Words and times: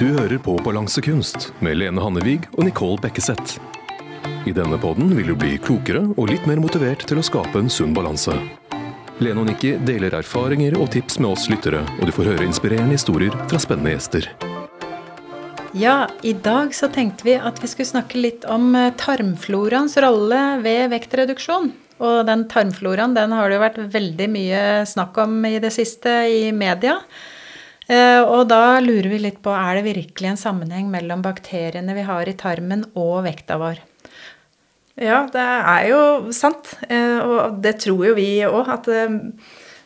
Du 0.00 0.06
hører 0.16 0.38
på 0.40 0.54
Balansekunst 0.64 1.50
med 1.60 1.76
Lene 1.76 2.00
Hannevig 2.00 2.38
og 2.54 2.62
Nicole 2.64 2.96
Bekkeseth. 3.02 3.58
I 4.48 4.52
denne 4.56 4.78
podden 4.80 5.10
vil 5.12 5.26
du 5.28 5.34
bli 5.36 5.58
klokere 5.60 6.00
og 6.14 6.30
litt 6.30 6.46
mer 6.48 6.56
motivert 6.56 7.02
til 7.04 7.18
å 7.20 7.24
skape 7.26 7.60
en 7.60 7.68
sunn 7.68 7.92
balanse. 7.92 8.32
Lene 9.20 9.42
og 9.42 9.50
Nikki 9.50 9.74
deler 9.84 10.14
erfaringer 10.16 10.78
og 10.80 10.88
tips 10.94 11.18
med 11.20 11.34
oss 11.34 11.50
lyttere, 11.52 11.82
og 11.98 12.08
du 12.08 12.14
får 12.16 12.30
høre 12.30 12.46
inspirerende 12.48 12.96
historier 12.96 13.36
fra 13.50 13.60
spennende 13.60 13.92
gjester. 13.92 14.30
Ja, 15.76 16.06
i 16.24 16.32
dag 16.32 16.72
så 16.72 16.88
tenkte 16.88 17.26
vi 17.28 17.34
at 17.36 17.60
vi 17.60 17.68
skulle 17.68 17.90
snakke 17.90 18.22
litt 18.24 18.46
om 18.48 18.72
eh, 18.72 18.94
tarmfloraens 18.96 19.98
rolle 20.00 20.62
ved 20.64 20.94
vektreduksjon. 20.94 21.74
Og 22.00 22.22
den 22.24 22.46
tarmfloraen 22.48 23.12
den 23.20 23.36
har 23.36 23.52
det 23.52 23.60
jo 23.60 23.66
vært 23.66 23.84
veldig 23.98 24.30
mye 24.32 24.64
snakk 24.88 25.20
om 25.26 25.36
i 25.44 25.58
det 25.60 25.74
siste 25.76 26.22
i 26.24 26.48
media. 26.56 26.96
Eh, 27.90 28.22
og 28.22 28.46
da 28.52 28.78
lurer 28.84 29.10
vi 29.10 29.18
litt 29.24 29.40
på 29.42 29.50
er 29.54 29.80
det 29.80 29.88
virkelig 29.88 30.32
en 30.32 30.40
sammenheng 30.40 30.90
mellom 30.92 31.24
bakteriene 31.26 31.96
vi 31.96 32.06
har 32.06 32.30
i 32.30 32.36
tarmen 32.38 32.86
og 32.94 33.24
vekta 33.26 33.58
vår. 33.60 33.82
Ja, 35.00 35.24
det 35.32 35.42
er 35.42 35.90
jo 35.90 36.00
sant. 36.36 36.76
Eh, 36.86 37.18
og 37.18 37.60
det 37.64 37.80
tror 37.82 38.10
jo 38.10 38.16
vi 38.18 38.30
òg, 38.46 38.70
at 38.78 38.90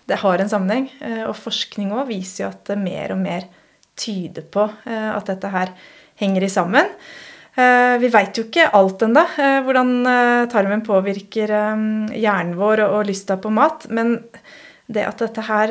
det 0.04 0.20
har 0.20 0.40
en 0.40 0.50
sammenheng. 0.52 0.88
Og 1.30 1.36
forskning 1.38 1.94
òg 1.96 2.10
viser 2.12 2.44
jo 2.44 2.52
at 2.52 2.66
det 2.68 2.80
mer 2.82 3.14
og 3.14 3.22
mer 3.24 3.48
tyder 3.98 4.46
på 4.50 4.66
eh, 4.86 5.10
at 5.14 5.30
dette 5.30 5.50
her 5.52 5.72
henger 6.20 6.46
i 6.46 6.50
sammen. 6.52 6.90
Eh, 7.54 7.94
vi 8.02 8.10
veit 8.12 8.36
jo 8.36 8.46
ikke 8.48 8.70
alt 8.74 9.04
ennå, 9.06 9.24
eh, 9.38 9.58
hvordan 9.66 9.92
tarmen 10.52 10.84
påvirker 10.86 11.52
hjernen 12.14 12.56
vår 12.58 12.86
og 12.88 13.04
lysta 13.10 13.38
på 13.40 13.52
mat. 13.54 13.86
Men 13.90 14.18
det 14.86 15.04
at 15.08 15.22
dette 15.22 15.44
her 15.46 15.70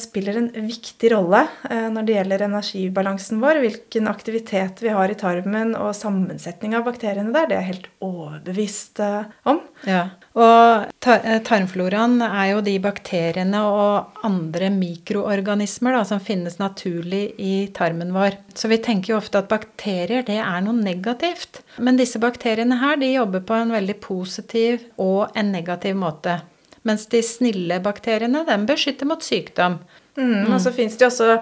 spiller 0.00 0.38
en 0.38 0.50
viktig 0.54 1.10
rolle 1.10 1.40
når 1.64 2.06
det 2.06 2.14
gjelder 2.14 2.44
energibalansen 2.46 3.40
vår, 3.42 3.58
hvilken 3.64 4.06
aktivitet 4.10 4.82
vi 4.84 4.92
har 4.94 5.10
i 5.10 5.18
tarmen 5.18 5.74
og 5.78 5.90
sammensetning 5.98 6.76
av 6.78 6.86
bakteriene 6.86 7.34
der, 7.34 7.48
det 7.50 7.56
er 7.56 7.64
jeg 7.64 7.72
helt 7.72 7.90
overbevist 8.04 9.02
om. 9.50 9.58
Ja, 9.88 10.04
og 10.34 11.06
eh, 11.06 11.36
tarmfloraen 11.46 12.18
er 12.26 12.48
jo 12.50 12.62
de 12.66 12.74
bakteriene 12.82 13.60
og 13.68 14.24
andre 14.26 14.70
mikroorganismer 14.74 15.94
da, 15.94 16.02
som 16.08 16.22
finnes 16.22 16.58
naturlig 16.58 17.28
i 17.38 17.68
tarmen 17.76 18.10
vår. 18.14 18.40
Så 18.58 18.70
vi 18.72 18.80
tenker 18.82 19.14
jo 19.14 19.20
ofte 19.20 19.44
at 19.44 19.50
bakterier 19.52 20.26
det 20.26 20.40
er 20.42 20.64
noe 20.66 20.74
negativt. 20.74 21.62
Men 21.78 22.00
disse 22.00 22.18
bakteriene 22.22 22.80
her 22.82 22.98
de 22.98 23.12
jobber 23.12 23.44
på 23.46 23.60
en 23.60 23.74
veldig 23.74 23.98
positiv 24.02 24.82
og 24.98 25.30
en 25.38 25.54
negativ 25.54 25.94
måte. 26.02 26.40
Mens 26.84 27.06
de 27.12 27.22
snille 27.24 27.80
bakteriene 27.84 28.44
den 28.48 28.66
beskytter 28.68 29.08
mot 29.08 29.24
sykdom. 29.24 29.78
Mm, 30.18 30.52
og 30.52 30.58
så 30.62 30.72
fins 30.74 30.98
det 30.98 31.06
jo 31.06 31.10
også 31.10 31.38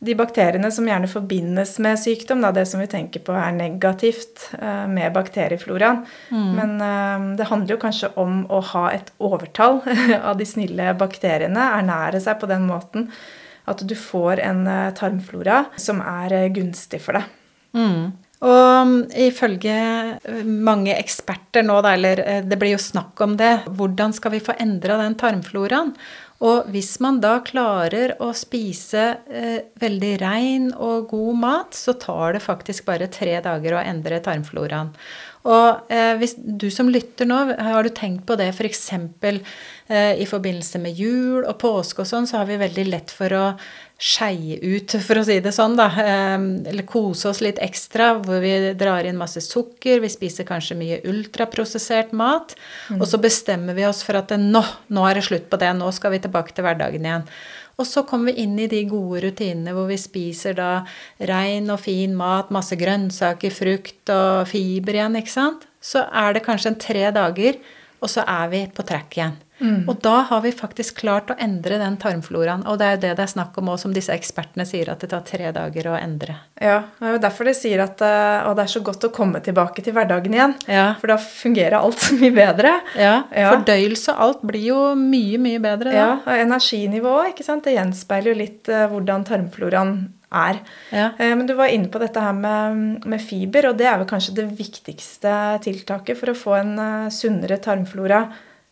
de 0.00 0.14
bakteriene 0.16 0.70
som 0.72 0.86
gjerne 0.88 1.08
forbindes 1.12 1.74
med 1.84 1.98
sykdom, 2.00 2.40
da, 2.40 2.50
det 2.56 2.64
som 2.70 2.80
vi 2.80 2.88
tenker 2.88 3.20
på 3.24 3.34
er 3.36 3.52
negativt 3.52 4.46
uh, 4.56 4.86
med 4.88 5.12
bakteriefloraen. 5.12 6.00
Mm. 6.32 6.48
Men 6.56 6.72
uh, 6.80 7.26
det 7.36 7.50
handler 7.50 7.76
jo 7.76 7.82
kanskje 7.82 8.08
om 8.20 8.40
å 8.48 8.62
ha 8.72 8.86
et 8.96 9.12
overtall 9.20 9.82
av 10.30 10.40
de 10.40 10.48
snille 10.48 10.94
bakteriene. 11.00 11.68
Ernære 11.76 12.22
seg 12.24 12.40
på 12.40 12.48
den 12.48 12.64
måten 12.70 13.10
at 13.68 13.84
du 13.84 13.94
får 13.94 14.40
en 14.40 14.64
uh, 14.64 14.88
tarmflora 14.96 15.66
som 15.76 16.00
er 16.00 16.48
gunstig 16.56 17.02
for 17.04 17.20
deg. 17.20 17.28
Mm. 17.76 18.16
Og 18.40 19.12
ifølge 19.20 19.76
mange 20.48 20.94
eksperter 20.96 21.66
nå, 21.66 21.76
eller 21.84 22.22
det 22.46 22.56
blir 22.56 22.72
jo 22.72 22.80
snakk 22.80 23.20
om 23.20 23.34
det, 23.36 23.66
hvordan 23.68 24.14
skal 24.16 24.32
vi 24.32 24.40
få 24.40 24.54
endra 24.62 24.96
den 25.02 25.18
tarmfloraen? 25.20 25.92
Og 26.40 26.70
hvis 26.72 26.94
man 27.04 27.18
da 27.20 27.34
klarer 27.44 28.14
å 28.24 28.30
spise 28.36 29.02
eh, 29.28 29.58
veldig 29.80 30.12
rein 30.22 30.70
og 30.72 31.10
god 31.10 31.40
mat, 31.42 31.76
så 31.76 31.92
tar 32.00 32.36
det 32.36 32.40
faktisk 32.44 32.86
bare 32.88 33.10
tre 33.12 33.34
dager 33.44 33.76
å 33.76 33.82
endre 33.82 34.22
tarmfloraen. 34.24 34.94
Og 35.48 35.92
eh, 35.92 36.14
hvis 36.20 36.34
du 36.36 36.68
som 36.72 36.90
lytter 36.92 37.28
nå, 37.28 37.38
har 37.56 37.84
du 37.84 37.92
tenkt 37.96 38.26
på 38.28 38.36
det 38.36 38.50
f.eks. 38.52 38.82
For 39.22 39.38
eh, 39.40 40.18
i 40.20 40.26
forbindelse 40.28 40.80
med 40.82 40.98
jul 40.98 41.46
og 41.46 41.56
påske 41.62 42.04
og 42.04 42.10
sånn, 42.10 42.28
så 42.28 42.42
har 42.42 42.50
vi 42.50 42.58
veldig 42.60 42.84
lett 42.90 43.14
for 43.14 43.32
å 43.32 43.46
skeie 44.00 44.56
ut, 44.60 44.94
for 45.04 45.20
å 45.20 45.24
si 45.24 45.38
det 45.44 45.52
sånn, 45.56 45.78
da. 45.80 45.88
Eh, 46.02 46.36
eller 46.72 46.84
kose 46.88 47.30
oss 47.32 47.40
litt 47.44 47.60
ekstra, 47.64 48.12
hvor 48.20 48.42
vi 48.44 48.52
drar 48.80 49.08
inn 49.08 49.20
masse 49.20 49.40
sukker, 49.44 50.02
vi 50.04 50.12
spiser 50.12 50.48
kanskje 50.48 50.76
mye 50.80 51.00
ultraprosessert 51.08 52.12
mat. 52.16 52.52
Mm. 52.90 53.00
Og 53.00 53.08
så 53.08 53.20
bestemmer 53.22 53.78
vi 53.78 53.88
oss 53.88 54.04
for 54.04 54.20
at 54.20 54.36
nå, 54.36 54.64
nå 54.92 55.08
er 55.08 55.16
det 55.16 55.24
slutt 55.30 55.48
på 55.52 55.60
det, 55.60 55.72
nå 55.78 55.88
skal 55.96 56.16
vi 56.16 56.20
tilbake 56.26 56.52
til 56.52 56.68
hverdagen 56.68 57.08
igjen. 57.08 57.26
Og 57.80 57.86
så 57.88 58.02
kommer 58.04 58.30
vi 58.30 58.44
inn 58.44 58.58
i 58.60 58.68
de 58.68 58.82
gode 58.88 59.22
rutinene 59.24 59.72
hvor 59.72 59.88
vi 59.88 59.96
spiser 60.00 60.56
da 60.58 60.70
rein 61.30 61.70
og 61.72 61.80
fin 61.80 62.12
mat, 62.16 62.50
masse 62.52 62.76
grønnsaker, 62.76 63.54
frukt 63.56 64.12
og 64.12 64.48
fiber 64.50 64.98
igjen, 64.98 65.16
ikke 65.16 65.32
sant. 65.32 65.64
Så 65.80 66.04
er 66.04 66.36
det 66.36 66.44
kanskje 66.44 66.74
en 66.74 66.82
tre 66.82 67.06
dager, 67.16 67.56
og 68.04 68.12
så 68.12 68.26
er 68.28 68.52
vi 68.52 68.66
på 68.76 68.84
trekk 68.84 69.16
igjen. 69.16 69.38
Mm. 69.60 69.88
Og 69.88 69.98
da 70.02 70.20
har 70.30 70.40
vi 70.44 70.52
faktisk 70.56 71.02
klart 71.02 71.30
å 71.32 71.36
endre 71.40 71.78
den 71.80 71.98
tarmfloraen. 72.00 72.64
Og 72.68 72.78
det 72.80 72.86
er 72.86 72.96
jo 72.96 73.00
det 73.04 73.12
det 73.18 73.24
er 73.26 73.32
snakk 73.34 73.56
om 73.60 73.70
òg, 73.72 73.80
som 73.82 73.94
disse 73.94 74.14
ekspertene 74.14 74.64
sier, 74.68 74.90
at 74.92 75.02
det 75.04 75.10
tar 75.12 75.24
tre 75.26 75.50
dager 75.54 75.90
å 75.92 75.96
endre. 75.98 76.36
Ja, 76.60 76.80
det 76.98 77.08
er 77.08 77.16
jo 77.16 77.22
derfor 77.26 77.48
de 77.48 77.54
sier 77.56 77.82
at 77.84 78.04
eh, 78.04 78.48
og 78.48 78.56
det 78.58 78.66
er 78.66 78.72
så 78.74 78.82
godt 78.84 79.06
å 79.06 79.12
komme 79.14 79.42
tilbake 79.44 79.84
til 79.84 79.96
hverdagen 79.96 80.36
igjen. 80.36 80.56
Ja. 80.70 80.86
For 81.00 81.12
da 81.12 81.18
fungerer 81.20 81.78
alt 81.80 82.00
så 82.06 82.16
mye 82.20 82.34
bedre. 82.36 82.76
Ja, 82.96 83.16
ja. 83.36 83.52
Fordøyelse 83.54 84.14
og 84.16 84.24
alt 84.26 84.46
blir 84.50 84.70
jo 84.70 84.80
mye, 84.98 85.40
mye 85.42 85.60
bedre 85.62 85.92
da. 85.92 85.98
Ja, 85.98 86.08
og 86.24 86.46
energinivået, 86.46 87.34
ikke 87.34 87.46
sant. 87.46 87.66
Det 87.66 87.76
gjenspeiler 87.76 88.32
jo 88.32 88.40
litt 88.40 88.72
uh, 88.72 88.86
hvordan 88.90 89.26
tarmfloraen 89.28 89.96
er. 90.30 90.60
Ja. 90.94 91.10
Uh, 91.18 91.32
men 91.36 91.48
du 91.48 91.56
var 91.58 91.72
inne 91.72 91.90
på 91.92 92.00
dette 92.00 92.22
her 92.22 92.36
med, 92.36 93.02
med, 93.04 93.20
fiber, 93.22 93.70
og 93.70 93.80
det 93.80 93.88
er 93.90 93.98
vel 94.00 94.08
kanskje 94.08 94.38
det 94.40 94.46
viktigste 94.56 95.34
tiltaket 95.64 96.18
for 96.18 96.32
å 96.32 96.38
få 96.38 96.56
en 96.60 96.78
sunnere 97.12 97.60
tarmflora 97.62 98.24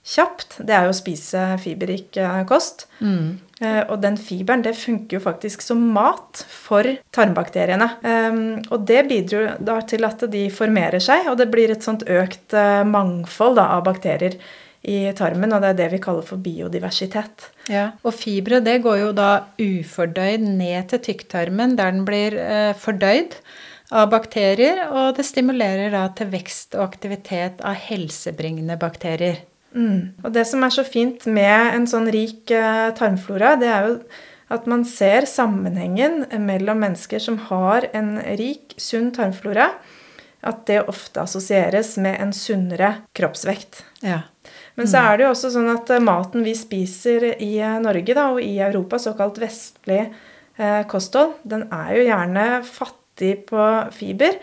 kjapt, 0.09 0.59
det 0.65 0.75
er 0.75 0.87
jo 0.87 0.95
å 0.95 0.97
spise 0.97 1.43
fiberrik 1.63 2.17
eh, 2.21 2.41
kost. 2.49 2.87
Mm. 3.05 3.39
Eh, 3.61 3.81
og 3.91 3.99
den 4.01 4.17
fiberen 4.21 4.63
det 4.65 4.77
funker 4.79 5.19
jo 5.19 5.25
faktisk 5.25 5.65
som 5.65 5.83
mat 5.95 6.45
for 6.49 6.87
tarmbakteriene. 7.15 7.91
Um, 8.05 8.39
og 8.73 8.87
det 8.89 9.03
bidrar 9.11 9.59
da 9.61 9.81
til 9.89 10.07
at 10.09 10.25
de 10.33 10.47
formerer 10.55 11.03
seg, 11.03 11.29
og 11.29 11.37
det 11.41 11.51
blir 11.53 11.75
et 11.75 11.85
sånt 11.85 12.07
økt 12.09 12.57
uh, 12.57 12.87
mangfold 12.89 13.59
da, 13.61 13.69
av 13.77 13.85
bakterier 13.89 14.39
i 14.89 15.01
tarmen, 15.19 15.53
og 15.53 15.61
det 15.61 15.73
er 15.73 15.79
det 15.83 15.89
vi 15.97 16.01
kaller 16.01 16.25
for 16.25 16.41
biodiversitet. 16.41 17.51
Ja, 17.69 17.91
Og 18.07 18.15
fibre 18.17 18.63
det 18.65 18.79
går 18.87 19.01
jo 19.03 19.09
da 19.13 19.33
ufordøyd 19.61 20.47
ned 20.47 20.93
til 20.93 21.03
tykktarmen, 21.11 21.75
der 21.77 21.93
den 21.93 22.07
blir 22.09 22.39
fordøyd 22.79 23.35
av 23.91 24.09
bakterier, 24.13 24.85
og 24.87 25.19
det 25.19 25.27
stimulerer 25.27 25.93
da 25.93 26.07
til 26.17 26.31
vekst 26.33 26.79
og 26.79 26.87
aktivitet 26.87 27.61
av 27.67 27.77
helsebringende 27.89 28.79
bakterier. 28.81 29.43
Mm. 29.75 30.17
Og 30.25 30.33
det 30.33 30.47
som 30.49 30.65
er 30.65 30.73
så 30.75 30.85
fint 30.87 31.27
med 31.29 31.75
en 31.77 31.87
sånn 31.91 32.09
rik 32.13 32.51
uh, 32.55 32.89
tarmflora, 32.97 33.57
det 33.61 33.69
er 33.69 33.89
jo 33.89 33.95
at 34.49 34.65
man 34.69 34.85
ser 34.89 35.29
sammenhengen 35.29 36.23
mellom 36.47 36.81
mennesker 36.81 37.21
som 37.21 37.37
har 37.51 37.85
en 37.97 38.17
rik, 38.41 38.73
sunn 38.81 39.11
tarmflora, 39.13 39.71
at 40.41 40.63
det 40.71 40.85
ofte 40.89 41.21
assosieres 41.21 41.97
med 42.01 42.17
en 42.23 42.33
sunnere 42.33 42.93
kroppsvekt. 43.19 43.83
Ja. 44.01 44.23
Men 44.79 44.89
så 44.89 45.01
mm. 45.01 45.05
er 45.05 45.19
det 45.19 45.27
jo 45.27 45.33
også 45.35 45.51
sånn 45.53 45.71
at 45.73 45.91
eh, 45.91 46.05
maten 46.05 46.47
vi 46.47 46.55
spiser 46.57 47.27
i 47.35 47.57
eh, 47.59 47.79
Norge 47.83 48.15
da, 48.17 48.29
og 48.33 48.41
i 48.41 48.55
Europa, 48.63 49.01
såkalt 49.03 49.41
vestlig 49.43 50.05
eh, 50.07 50.83
kosthold, 50.89 51.35
den 51.43 51.67
er 51.75 51.97
jo 51.99 52.07
gjerne 52.07 52.47
fattig 52.65 53.35
på 53.51 53.67
fiber 53.97 54.39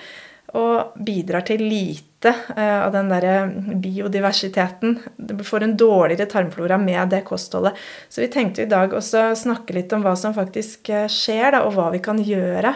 og 0.56 0.98
bidrar 1.06 1.46
til 1.48 1.64
lite 1.68 2.32
eh, 2.56 2.80
av 2.80 2.92
den 2.96 3.12
derre 3.12 3.36
biodiversiteten. 3.82 4.98
Du 5.18 5.44
får 5.46 5.66
en 5.66 5.78
dårligere 5.80 6.30
tarmflora 6.32 6.80
med 6.82 7.12
det 7.14 7.24
kostholdet. 7.28 7.78
Så 8.10 8.24
vi 8.24 8.32
tenkte 8.34 8.66
i 8.66 8.72
dag 8.72 8.94
også 8.96 9.30
snakke 9.38 9.76
litt 9.78 9.94
om 9.96 10.06
hva 10.06 10.16
som 10.20 10.36
faktisk 10.36 10.92
eh, 10.94 11.10
skjer, 11.12 11.52
da, 11.58 11.66
og 11.66 11.76
hva 11.78 11.92
vi 11.96 12.04
kan 12.06 12.22
gjøre 12.22 12.76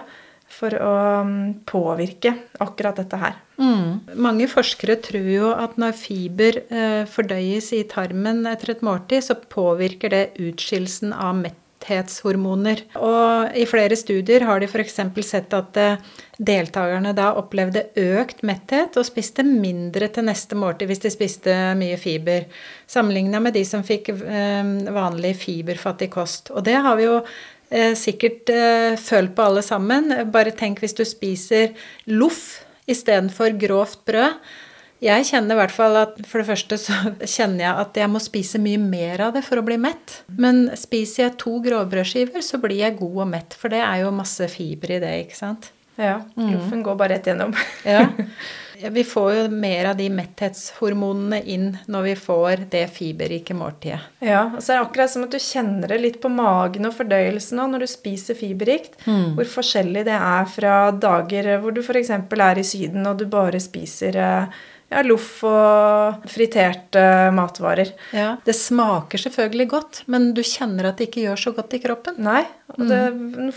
for 0.50 0.74
å 0.82 0.96
mm, 1.28 1.62
påvirke 1.70 2.34
akkurat 2.64 2.98
dette 2.98 3.20
her. 3.22 3.38
Mm. 3.62 4.18
Mange 4.18 4.48
forskere 4.50 4.98
tror 5.04 5.30
jo 5.30 5.52
at 5.54 5.78
når 5.82 5.98
fiber 6.00 6.62
eh, 6.66 7.04
fordøyes 7.10 7.72
i 7.78 7.84
tarmen 7.92 8.42
etter 8.50 8.74
et 8.74 8.86
måltid, 8.86 9.26
så 9.28 9.38
påvirker 9.38 10.14
det 10.16 10.24
utskillelsen 10.42 11.14
av 11.14 11.38
mett 11.44 11.60
metthetshormoner. 11.80 12.82
Og 12.96 13.56
i 13.56 13.66
flere 13.68 13.96
studier 13.96 14.42
har 14.46 14.60
de 14.60 14.68
f.eks. 14.68 15.00
sett 15.26 15.54
at 15.54 15.78
eh, 15.78 15.98
deltakerne 16.38 17.14
da 17.14 17.34
opplevde 17.36 17.90
økt 17.96 18.44
metthet 18.44 18.98
og 18.98 19.06
spiste 19.06 19.44
mindre 19.44 20.10
til 20.10 20.26
neste 20.26 20.56
måltid 20.56 20.88
hvis 20.88 21.00
de 21.04 21.12
spiste 21.12 21.56
mye 21.76 21.98
fiber, 21.98 22.46
sammenligna 22.88 23.40
med 23.40 23.54
de 23.54 23.66
som 23.66 23.84
fikk 23.84 24.10
eh, 24.10 24.64
vanlig 24.92 25.36
fiberfattig 25.38 26.12
kost. 26.12 26.52
Og 26.52 26.64
det 26.64 26.76
har 26.76 26.98
vi 26.98 27.08
jo 27.08 27.20
eh, 27.70 27.94
sikkert 27.96 28.50
følt 29.00 29.36
på 29.36 29.46
alle 29.46 29.62
sammen. 29.62 30.32
Bare 30.32 30.52
tenk 30.52 30.82
hvis 30.82 30.98
du 30.98 31.06
spiser 31.06 31.76
loff 32.08 32.66
istedenfor 32.90 33.54
grovt 33.60 34.04
brød 34.06 34.40
jeg 35.04 35.28
kjenner 35.30 35.56
i 35.56 35.60
hvert 35.62 35.74
fall 35.74 35.98
at 36.02 36.18
for 36.28 36.42
det 36.42 36.50
første 36.50 36.80
så 36.82 36.98
kjenner 37.38 37.66
jeg 37.66 37.84
at 37.86 38.00
jeg 38.02 38.12
må 38.12 38.22
spise 38.24 38.62
mye 38.62 38.80
mer 38.82 39.28
av 39.30 39.36
det 39.38 39.46
for 39.48 39.62
å 39.62 39.66
bli 39.66 39.80
mett. 39.82 40.22
Men 40.36 40.68
spiser 40.80 41.28
jeg 41.28 41.38
to 41.42 41.58
grovbrødskiver, 41.66 42.44
så 42.46 42.60
blir 42.62 42.82
jeg 42.82 43.00
god 43.00 43.20
og 43.26 43.30
mett, 43.36 43.60
for 43.60 43.72
det 43.72 43.84
er 43.86 44.04
jo 44.04 44.16
masse 44.16 44.50
fiber 44.52 44.98
i 44.98 45.04
det, 45.04 45.14
ikke 45.26 45.40
sant. 45.40 45.72
Ja. 46.00 46.22
Loffen 46.36 46.84
går 46.84 46.96
bare 47.00 47.18
rett 47.18 47.32
gjennom. 47.32 47.56
Ja. 47.84 48.08
Vi 48.80 49.04
får 49.04 49.34
jo 49.34 49.48
mer 49.52 49.90
av 49.90 49.98
de 50.00 50.06
metthetshormonene 50.08 51.42
inn 51.52 51.66
når 51.92 52.06
vi 52.06 52.14
får 52.16 52.62
det 52.72 52.86
fiberrike 52.96 53.52
måltidet. 53.58 54.00
Ja, 54.24 54.46
og 54.54 54.62
så 54.64 54.72
er 54.72 54.78
det 54.78 54.86
akkurat 54.86 55.12
som 55.12 55.26
at 55.26 55.36
du 55.36 55.40
kjenner 55.44 55.92
det 55.92 55.98
litt 56.00 56.22
på 56.24 56.32
magen 56.32 56.88
og 56.88 56.96
fordøyelsen 56.96 57.60
òg 57.60 57.74
når 57.74 57.84
du 57.84 57.90
spiser 57.92 58.40
fiberrikt. 58.40 58.96
Hvor 59.04 59.52
forskjellig 59.58 60.06
det 60.08 60.16
er 60.16 60.48
fra 60.48 60.78
dager 60.96 61.58
hvor 61.60 61.76
du 61.76 61.84
f.eks. 61.84 62.14
er 62.16 62.62
i 62.62 62.68
Syden 62.72 63.04
og 63.10 63.20
du 63.20 63.26
bare 63.28 63.60
spiser 63.60 64.16
eh, 64.16 64.62
ja, 64.90 65.02
loff 65.06 65.44
og 65.46 66.24
friterte 66.30 67.02
matvarer. 67.36 67.92
Ja. 68.16 68.32
Det 68.46 68.56
smaker 68.58 69.22
selvfølgelig 69.22 69.68
godt, 69.70 70.02
men 70.10 70.32
du 70.34 70.42
kjenner 70.46 70.90
at 70.90 70.98
det 70.98 71.10
ikke 71.10 71.28
gjør 71.28 71.44
så 71.44 71.54
godt 71.54 71.76
i 71.78 71.82
kroppen. 71.84 72.18
Nei. 72.26 72.42
Det, 72.78 73.00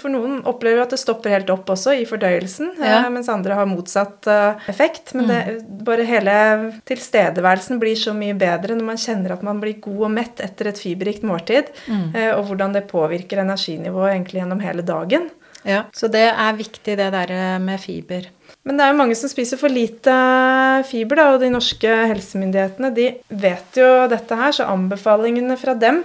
for 0.01 0.13
noen 0.13 0.39
opplever 0.49 0.85
at 0.85 0.93
det 0.93 1.01
stopper 1.01 1.35
helt 1.35 1.51
opp 1.53 1.69
også 1.73 1.95
i 2.01 2.07
fordøyelsen, 2.09 2.75
Ja. 2.81 3.03
eh, 3.03 3.11
mens 3.13 3.29
andre 3.33 3.57
har 3.57 3.69
motsatt 3.69 4.29
eh, 4.29 4.69
effekt. 4.73 5.15
Men 5.17 5.29
det, 5.29 5.59
bare 5.85 6.07
hele 6.09 6.37
tilstedeværelsen 6.89 7.81
blir 7.81 7.97
så 7.97 8.15
mye 8.17 8.37
bedre 8.37 8.77
når 8.77 8.91
man 8.93 9.01
kjenner 9.01 9.37
at 9.37 9.45
man 9.47 9.61
blir 9.61 9.81
god 9.81 10.09
og 10.09 10.15
mett 10.17 10.41
etter 10.45 10.69
et 10.73 10.81
fiberrikt 10.81 11.25
måltid, 11.29 11.73
mm. 11.89 12.13
og 12.37 12.45
hvordan 12.51 12.77
det 12.77 12.89
påvirker 12.91 13.41
energinivået 13.41 14.15
egentlig 14.15 14.43
gjennom 14.43 14.61
hele 14.65 14.85
dagen. 14.85 15.31
Ja. 15.65 15.85
Så 15.95 16.09
det 16.11 16.25
er 16.33 16.57
viktig, 16.59 16.97
det 16.99 17.11
der 17.15 17.59
med 17.63 17.81
fiber. 17.81 18.27
Men 18.63 18.79
det 18.79 18.85
er 18.85 18.93
jo 18.93 18.99
mange 19.01 19.17
som 19.19 19.31
spiser 19.31 19.59
for 19.59 19.73
lite 19.73 20.13
fiber, 20.87 21.19
da, 21.19 21.31
og 21.35 21.41
de 21.43 21.51
norske 21.51 21.95
helsemyndighetene 22.13 22.93
de 22.95 23.09
vet 23.43 23.79
jo 23.81 23.89
dette 24.11 24.39
her, 24.39 24.55
så 24.55 24.69
anbefalingene 24.71 25.57
fra 25.59 25.75
dem 25.75 26.05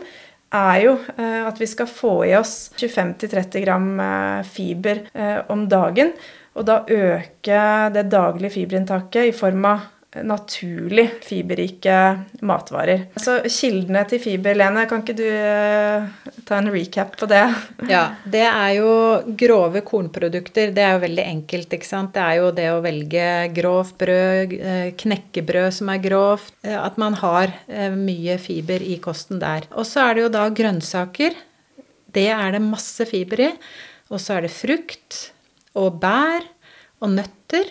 er 0.57 0.80
jo 0.86 0.95
eh, 1.18 1.44
at 1.45 1.59
vi 1.59 1.68
skal 1.69 1.89
få 1.92 2.13
i 2.25 2.33
oss 2.38 2.71
25-30 2.80 3.62
gram 3.65 3.88
eh, 4.01 4.48
fiber 4.48 5.04
eh, 5.13 5.39
om 5.54 5.68
dagen, 5.69 6.13
og 6.57 6.65
da 6.65 6.80
øke 6.89 7.62
det 7.94 8.07
daglige 8.09 8.56
fiberinntaket 8.56 9.30
i 9.30 9.36
form 9.36 9.68
av 9.69 9.86
naturlig 10.25 11.06
fiberrike 11.25 11.98
matvarer. 12.48 13.06
Så 13.22 13.40
kildene 13.52 14.02
til 14.10 14.22
fiber, 14.24 14.56
Lene, 14.58 14.86
kan 14.90 15.04
ikke 15.04 15.16
du 15.18 15.25
eh, 15.28 16.08
ta 16.48 16.58
en 16.62 16.72
recap 16.74 17.16
på 17.19 17.30
det? 17.30 17.44
Ja, 17.94 18.04
det 18.25 18.44
er 18.48 18.72
jo 18.80 18.90
grove 19.40 19.81
kornprodukter. 19.88 20.72
Det 20.75 20.84
er 20.84 20.96
jo 20.98 21.04
veldig 21.06 21.25
enkelt, 21.25 21.74
ikke 21.78 21.90
sant. 21.90 22.14
Det 22.16 22.24
er 22.24 22.40
jo 22.42 22.52
det 22.58 22.68
å 22.74 22.81
velge 22.86 23.28
grovt 23.56 23.98
brød, 24.02 24.56
eh, 24.58 24.90
knekkebrød 25.00 25.72
som 25.80 25.92
er 25.94 26.02
grovt. 26.04 26.54
eh, 26.64 26.78
At 26.78 26.98
man 26.98 27.14
har 27.22 27.54
mye 27.98 28.38
fiber 28.42 28.81
i 28.84 28.98
kosten 29.04 29.40
der. 29.44 29.68
Og 29.78 29.86
så 29.88 30.08
er 30.08 30.16
det 30.18 30.24
jo 30.28 30.34
da 30.34 30.48
grønnsaker. 30.50 31.36
Det 32.14 32.30
er 32.34 32.52
det 32.56 32.62
masse 32.64 33.06
fiber 33.06 33.42
i. 33.50 33.52
Og 34.10 34.19
så 34.24 34.38
er 34.38 34.48
det 34.48 34.54
frukt 34.56 35.18
og 35.78 36.00
bær 36.02 36.46
og 37.04 37.12
nøtter. 37.14 37.69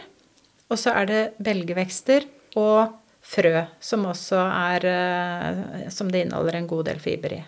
Og 0.71 0.79
så 0.79 0.93
er 0.99 1.07
det 1.11 1.21
belgevekster 1.43 2.25
og 2.57 2.97
frø, 3.27 3.67
som 3.83 4.07
også 4.07 4.39
er 4.39 4.87
eh, 4.87 5.87
Som 5.91 6.13
det 6.13 6.25
inneholder 6.25 6.61
en 6.61 6.71
god 6.71 6.87
del 6.91 7.03
fiber 7.03 7.39
i. 7.41 7.43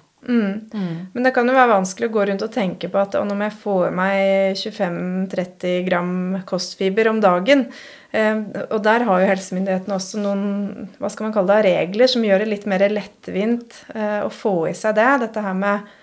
Men 1.14 1.24
det 1.24 1.30
kan 1.36 1.46
jo 1.46 1.54
være 1.54 1.76
vanskelig 1.76 2.08
å 2.08 2.14
gå 2.16 2.24
rundt 2.28 2.42
og 2.42 2.50
tenke 2.52 2.90
på 2.90 2.98
at 3.00 3.14
om 3.20 3.44
jeg 3.44 3.54
får 3.60 3.84
i 3.86 3.92
meg 3.94 4.58
25-30 4.58 5.84
gram 5.86 6.10
kostfiber 6.48 7.12
om 7.12 7.20
dagen. 7.22 7.68
Eh, 8.10 8.42
og 8.66 8.82
der 8.84 9.06
har 9.06 9.22
jo 9.22 9.30
helsemyndighetene 9.30 9.96
også 9.96 10.20
noen 10.22 10.88
hva 10.98 11.12
skal 11.12 11.28
man 11.28 11.36
kalle 11.36 11.60
det, 11.60 11.70
regler 11.70 12.10
som 12.10 12.26
gjør 12.26 12.42
det 12.42 12.50
litt 12.50 12.66
mer 12.70 12.86
lettvint 12.90 13.82
eh, 13.94 14.20
å 14.24 14.32
få 14.32 14.56
i 14.72 14.74
seg 14.76 14.98
det. 14.98 15.08
Dette 15.24 15.44
her 15.44 15.56
med 15.56 15.94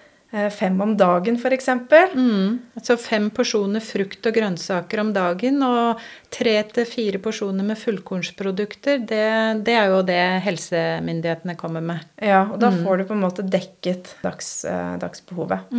fem 0.52 0.82
om 0.82 0.96
dagen, 0.98 1.38
f.eks. 1.40 1.70
Mm. 2.14 2.60
Altså 2.76 2.98
fem 3.00 3.30
porsjoner 3.34 3.84
frukt 3.84 4.26
og 4.28 4.36
grønnsaker 4.36 5.00
om 5.00 5.12
dagen 5.16 5.62
og 5.64 6.02
tre 6.34 6.58
til 6.74 6.88
fire 6.90 7.22
porsjoner 7.24 7.64
med 7.64 7.80
fullkornsprodukter. 7.80 9.04
Det, 9.08 9.24
det 9.68 9.76
er 9.78 9.94
jo 9.94 10.02
det 10.08 10.22
helsemyndighetene 10.46 11.56
kommer 11.60 11.86
med. 11.86 12.04
Ja, 12.20 12.44
og 12.50 12.60
da 12.64 12.72
får 12.74 13.02
du 13.02 13.08
på 13.12 13.16
en 13.16 13.24
måte 13.24 13.46
dekket 13.48 14.16
dags, 14.26 14.50
eh, 14.68 14.96
dagsbehovet. 15.02 15.72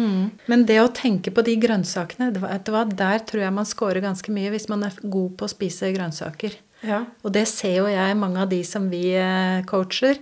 Men 0.48 0.64
det 0.68 0.78
å 0.80 0.92
tenke 0.94 1.34
på 1.34 1.44
de 1.46 1.58
grønnsakene, 1.60 2.30
det 2.32 2.44
var, 2.44 2.56
det 2.56 2.76
var 2.76 2.94
der 3.02 3.26
tror 3.28 3.44
jeg 3.44 3.58
man 3.58 3.68
scorer 3.68 4.04
ganske 4.04 4.32
mye 4.32 4.54
hvis 4.54 4.70
man 4.72 4.86
er 4.88 4.96
god 5.02 5.36
på 5.36 5.48
å 5.48 5.52
spise 5.52 5.92
grønnsaker. 5.92 6.56
Ja. 6.86 7.04
Og 7.24 7.32
det 7.34 7.46
ser 7.50 7.80
jo 7.80 7.86
jeg, 7.90 8.18
mange 8.18 8.42
av 8.42 8.50
de 8.50 8.60
som 8.66 8.88
vi 8.92 9.08
eh, 9.16 9.64
coacher, 9.68 10.18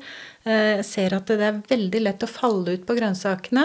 eh, 0.47 0.83
ser 0.83 1.15
at 1.17 1.27
det 1.31 1.41
er 1.41 1.61
veldig 1.69 2.01
lett 2.03 2.23
å 2.27 2.29
falle 2.29 2.75
ut 2.77 2.85
på 2.87 2.97
grønnsakene. 2.99 3.65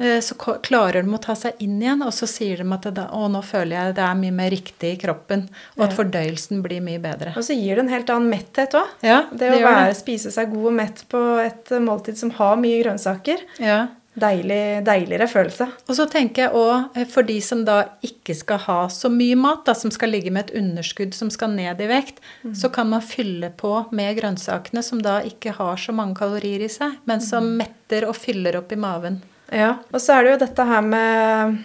Eh, 0.00 0.20
Så 0.20 0.34
klarer 0.62 1.02
de 1.02 1.14
å 1.16 1.20
ta 1.20 1.34
seg 1.38 1.52
inn 1.64 1.80
igjen, 1.82 2.02
og 2.04 2.12
så 2.12 2.26
sier 2.28 2.60
de 2.62 2.66
at 2.72 2.82
det, 2.94 3.06
å, 3.12 3.28
nå 3.32 3.42
føler 3.42 3.76
jeg 3.78 3.94
det 3.96 4.04
er 4.04 4.14
mye 4.20 4.32
mer 4.32 4.50
riktig 4.50 4.92
i 4.94 5.00
kroppen, 5.00 5.48
og 5.78 5.84
at 5.86 5.96
fordøyelsen 5.96 6.62
blir 6.62 6.80
mye 6.84 7.00
bedre. 7.00 7.32
Og 7.36 7.42
så 7.46 7.56
gir 7.56 7.76
det 7.76 7.86
en 7.86 7.94
helt 7.94 8.10
annen 8.10 8.30
metthet 8.30 8.74
òg. 8.74 8.88
Ja, 9.02 9.22
Det 9.30 9.38
det 9.50 9.62
å 9.62 9.64
være, 9.64 9.88
det. 9.88 9.96
spise 10.02 10.30
seg 10.34 10.52
god 10.52 10.66
og 10.66 10.72
mett 10.82 11.04
på 11.08 11.22
et 11.44 11.72
måltid 11.80 12.16
som 12.18 12.30
har 12.30 12.56
mye 12.56 12.82
grønnsaker. 12.84 13.38
Ja. 13.58 13.88
Deilig, 14.12 14.82
deiligere 14.84 15.24
følelse. 15.30 15.66
Og 15.88 15.96
så 15.96 16.04
tenker 16.10 16.44
jeg 16.44 16.56
òg 16.58 16.98
for 17.08 17.24
de 17.24 17.38
som 17.40 17.62
da 17.64 17.78
ikke 18.04 18.34
skal 18.36 18.60
ha 18.66 18.78
så 18.92 19.08
mye 19.12 19.38
mat, 19.40 19.62
da, 19.64 19.72
som 19.78 19.92
skal 19.94 20.12
ligge 20.12 20.32
med 20.34 20.50
et 20.50 20.58
underskudd 20.60 21.16
som 21.16 21.30
skal 21.32 21.54
ned 21.54 21.80
i 21.80 21.88
vekt, 21.88 22.20
så 22.52 22.68
kan 22.72 22.90
man 22.90 23.04
fylle 23.04 23.48
på 23.56 23.72
med 23.96 24.18
grønnsakene 24.20 24.84
som 24.84 25.00
da 25.00 25.22
ikke 25.24 25.54
har 25.56 25.80
så 25.80 25.94
mange 25.96 26.18
kalorier 26.20 26.66
i 26.66 26.68
seg, 26.72 26.98
men 27.08 27.24
som 27.24 27.54
metter 27.56 28.04
og 28.08 28.18
fyller 28.18 28.60
opp 28.60 28.74
i 28.76 28.80
maven. 28.84 29.22
Ja, 29.52 29.78
og 29.92 30.00
så 30.00 30.18
er 30.18 30.24
det 30.24 30.34
jo 30.34 30.42
dette 30.44 30.66
her 30.68 30.84
med 30.84 31.62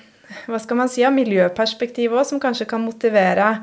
hva 0.47 0.59
skal 0.59 0.79
man 0.79 0.91
si, 0.91 1.03
av 1.07 1.15
miljøperspektiv 1.15 2.15
òg, 2.15 2.23
som 2.27 2.39
kanskje 2.43 2.67
kan 2.69 2.83
motivere 2.83 3.57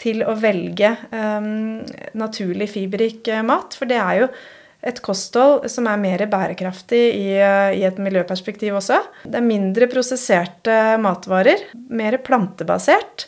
til 0.00 0.24
å 0.24 0.34
velge 0.40 0.94
um, 1.12 1.80
naturlig 2.16 2.70
fiberrik 2.72 3.28
eh, 3.28 3.44
mat. 3.44 3.76
For 3.76 3.88
det 3.88 4.00
er 4.00 4.22
jo 4.22 4.30
et 4.80 5.00
kosthold 5.04 5.66
som 5.70 5.88
er 5.90 6.00
mer 6.00 6.24
bærekraftig 6.30 7.02
i, 7.16 7.26
eh, 7.36 7.80
i 7.80 7.84
et 7.84 7.98
miljøperspektiv 8.00 8.78
også. 8.78 9.00
Det 9.24 9.36
er 9.36 9.44
mindre 9.44 9.90
prosesserte 9.90 10.96
matvarer, 11.02 11.68
mer 11.90 12.16
plantebasert. 12.24 13.26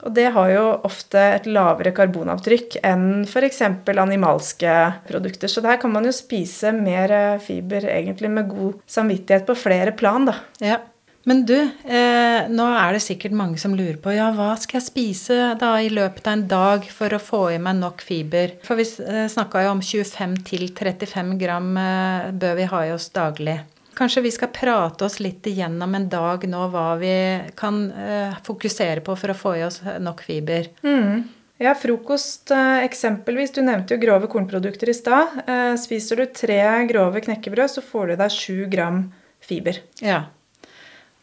Og 0.00 0.14
det 0.16 0.30
har 0.32 0.48
jo 0.48 0.64
ofte 0.88 1.20
et 1.36 1.48
lavere 1.50 1.92
karbonavtrykk 1.92 2.78
enn 2.88 3.26
f.eks. 3.28 3.60
animalske 3.60 4.76
produkter. 5.08 5.48
Så 5.48 5.60
der 5.60 5.76
kan 5.76 5.92
man 5.92 6.08
jo 6.08 6.14
spise 6.16 6.72
mer 6.72 7.38
fiber 7.44 7.84
egentlig 7.84 8.30
med 8.32 8.48
god 8.48 8.80
samvittighet 8.88 9.44
på 9.44 9.58
flere 9.60 9.92
plan, 9.92 10.24
da. 10.24 10.38
Ja. 10.64 10.80
Men 11.28 11.42
du, 11.44 11.56
eh, 11.60 12.46
nå 12.48 12.66
er 12.72 12.94
det 12.96 13.02
sikkert 13.04 13.34
mange 13.36 13.58
som 13.60 13.74
lurer 13.76 13.98
på 14.00 14.14
ja, 14.16 14.30
hva 14.32 14.54
skal 14.60 14.78
jeg 14.78 14.86
spise 14.86 15.36
da 15.60 15.74
i 15.82 15.90
løpet 15.92 16.24
av 16.26 16.32
en 16.38 16.46
dag 16.48 16.86
for 16.88 17.12
å 17.12 17.20
få 17.20 17.42
i 17.52 17.58
meg 17.60 17.76
nok 17.80 18.00
fiber? 18.04 18.54
For 18.64 18.80
vi 18.80 18.86
eh, 19.04 19.26
snakka 19.28 19.66
jo 19.66 19.74
om 19.74 19.82
25-35 19.84 21.34
gram 21.42 21.68
eh, 21.76 22.30
bør 22.32 22.56
vi 22.56 22.70
ha 22.72 22.80
i 22.86 22.94
oss 22.94 23.10
daglig. 23.12 23.58
Kanskje 24.00 24.22
vi 24.24 24.32
skal 24.32 24.48
prate 24.54 25.04
oss 25.04 25.18
litt 25.20 25.44
igjennom 25.50 25.92
en 25.98 26.08
dag 26.08 26.46
nå 26.48 26.62
hva 26.72 26.86
vi 27.02 27.12
kan 27.58 27.82
eh, 27.92 28.40
fokusere 28.46 29.04
på 29.04 29.18
for 29.20 29.34
å 29.34 29.36
få 29.36 29.54
i 29.60 29.66
oss 29.66 29.82
nok 30.00 30.24
fiber. 30.24 30.70
Ja, 31.60 31.74
frokost 31.76 32.48
eh, 32.56 32.80
eksempelvis. 32.86 33.52
Du 33.52 33.60
nevnte 33.60 33.92
jo 33.92 34.00
grove 34.00 34.30
kornprodukter 34.32 34.88
i 34.88 34.96
stad. 34.96 35.42
Eh, 35.44 35.74
Spiser 35.76 36.22
du 36.22 36.30
tre 36.32 36.62
grove 36.88 37.20
knekkebrød, 37.26 37.74
så 37.76 37.84
får 37.84 38.14
du 38.14 38.20
deg 38.22 38.32
sju 38.32 38.54
gram 38.72 39.02
fiber. 39.44 39.82
Ja. 40.00 40.22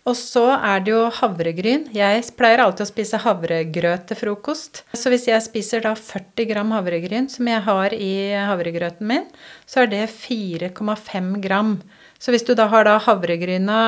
Og 0.08 0.16
så 0.16 0.46
er 0.56 0.80
det 0.86 0.94
jo 0.94 1.02
havregryn. 1.18 1.90
Jeg 1.92 2.24
pleier 2.40 2.62
alltid 2.64 2.86
å 2.86 2.88
spise 2.88 3.20
havregrøt 3.20 4.06
til 4.08 4.16
frokost. 4.22 4.84
Så 4.96 5.12
hvis 5.12 5.26
jeg 5.28 5.44
spiser 5.44 5.84
da 5.84 5.92
40 6.00 6.48
gram 6.48 6.72
havregryn, 6.72 7.28
som 7.32 7.50
jeg 7.52 7.60
har 7.66 7.92
i 7.92 8.14
havregrøten 8.48 9.04
min, 9.10 9.26
så 9.68 9.84
er 9.84 9.90
det 9.92 10.06
4,5 10.14 11.42
gram. 11.44 11.74
Så 12.18 12.32
hvis 12.34 12.46
du 12.48 12.54
da 12.58 12.70
har 12.72 12.88
da 12.88 12.96
havregryna 13.04 13.82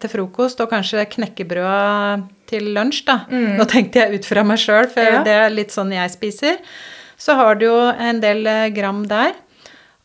til 0.00 0.10
frokost 0.14 0.62
og 0.64 0.72
kanskje 0.72 1.04
knekkebrøda 1.12 2.24
til 2.50 2.72
lunsj, 2.74 3.04
da 3.06 3.18
Nå 3.30 3.66
tenkte 3.70 4.00
jeg 4.00 4.16
ut 4.18 4.26
fra 4.32 4.42
meg 4.48 4.58
sjøl, 4.58 4.88
for 4.90 5.04
Ja. 5.04 5.20
det 5.22 5.36
er 5.44 5.52
litt 5.54 5.70
sånn 5.76 5.92
jeg 5.94 6.10
spiser. 6.16 6.56
Så 7.20 7.36
har 7.36 7.54
du 7.60 7.66
jo 7.68 7.76
en 7.92 8.18
del 8.24 8.46
eh, 8.48 8.70
gram 8.72 9.04
der. 9.06 9.36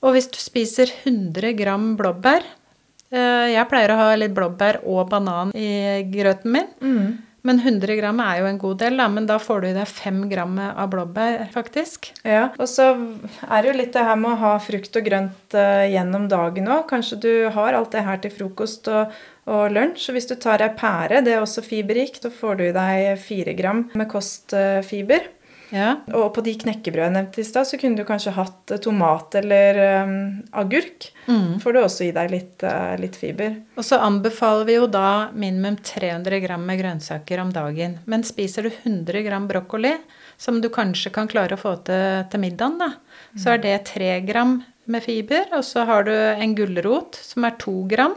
Og 0.04 0.14
hvis 0.14 0.28
du 0.30 0.38
spiser 0.38 0.92
100 1.08 1.56
gram 1.58 1.96
blåbær 1.98 2.44
Jeg 3.16 3.70
pleier 3.72 3.94
å 3.94 4.00
ha 4.02 4.10
litt 4.20 4.34
blåbær 4.36 4.82
og 4.84 5.08
banan 5.12 5.54
i 5.56 6.04
grøten 6.12 6.52
min. 6.56 6.68
Men 7.46 7.60
100 7.62 7.94
gram 8.00 8.18
er 8.26 8.40
jo 8.40 8.48
en 8.50 8.58
god 8.58 8.80
del, 8.82 8.96
da, 8.98 9.06
men 9.14 9.28
da 9.30 9.36
får 9.38 9.60
du 9.62 9.68
i 9.70 9.74
deg 9.76 9.86
5 9.86 10.24
gram 10.32 10.56
av 10.66 10.88
blåbær, 10.90 11.44
faktisk. 11.54 12.08
Ja, 12.26 12.48
Og 12.58 12.66
så 12.72 12.88
er 13.46 13.62
det 13.62 13.70
jo 13.70 13.76
litt 13.78 13.94
det 13.94 14.02
her 14.08 14.18
med 14.18 14.32
å 14.32 14.40
ha 14.42 14.54
frukt 14.66 14.98
og 14.98 15.06
grønt 15.06 15.54
eh, 15.54 15.84
gjennom 15.94 16.26
dagen 16.32 16.66
òg. 16.74 16.88
Kanskje 16.90 17.20
du 17.22 17.30
har 17.54 17.78
alt 17.78 17.94
det 17.94 18.02
her 18.08 18.18
til 18.24 18.34
frokost 18.34 18.90
og, 18.90 19.14
og 19.46 19.70
lunsj. 19.78 20.08
Hvis 20.16 20.26
du 20.32 20.34
tar 20.42 20.66
ei 20.66 20.72
pære, 20.74 21.22
det 21.22 21.36
er 21.36 21.46
også 21.46 21.62
fiberrikt, 21.62 22.24
da 22.26 22.34
får 22.34 22.58
du 22.58 22.66
i 22.72 22.74
deg 22.74 23.22
4 23.22 23.54
gram 23.62 23.86
med 23.94 24.10
kostfiber. 24.10 25.30
Ja. 25.76 25.90
Og 26.16 26.30
på 26.36 26.44
de 26.46 26.54
knekkebrødene 26.62 27.06
jeg 27.06 27.16
nevnte 27.18 27.42
i 27.44 27.48
stad, 27.48 27.68
så 27.68 27.80
kunne 27.80 28.00
du 28.00 28.08
kanskje 28.08 28.34
hatt 28.36 28.72
eh, 28.72 28.82
tomat 28.82 29.36
eller 29.42 29.80
um, 30.06 30.14
agurk. 30.56 31.10
Mm. 31.28 31.58
Får 31.64 31.76
du 31.76 31.80
også 31.82 32.06
i 32.08 32.14
deg 32.16 32.32
litt, 32.32 32.64
uh, 32.64 32.94
litt 33.02 33.18
fiber. 33.20 33.58
Og 33.76 33.88
så 33.88 34.00
anbefaler 34.04 34.70
vi 34.70 34.78
jo 34.78 34.88
da 34.92 35.34
minimum 35.36 35.80
300 35.84 36.40
gram 36.46 36.64
med 36.68 36.80
grønnsaker 36.80 37.44
om 37.44 37.52
dagen. 37.56 38.00
Men 38.10 38.24
spiser 38.28 38.70
du 38.70 38.72
100 38.72 39.26
gram 39.28 39.50
brokkoli, 39.52 39.98
som 40.38 40.62
du 40.64 40.70
kanskje 40.72 41.12
kan 41.16 41.30
klare 41.32 41.58
å 41.58 41.62
få 41.62 41.78
til 41.88 42.24
til 42.32 42.42
middagen, 42.42 42.80
da, 42.80 42.92
så 43.40 43.56
er 43.56 43.62
det 43.64 43.76
3 43.92 44.20
gram 44.28 44.58
med 44.92 45.04
fiber. 45.04 45.50
Og 45.58 45.66
så 45.68 45.86
har 45.90 46.08
du 46.08 46.14
en 46.16 46.56
gulrot 46.58 47.20
som 47.20 47.48
er 47.48 47.60
2 47.62 47.76
gram. 47.92 48.16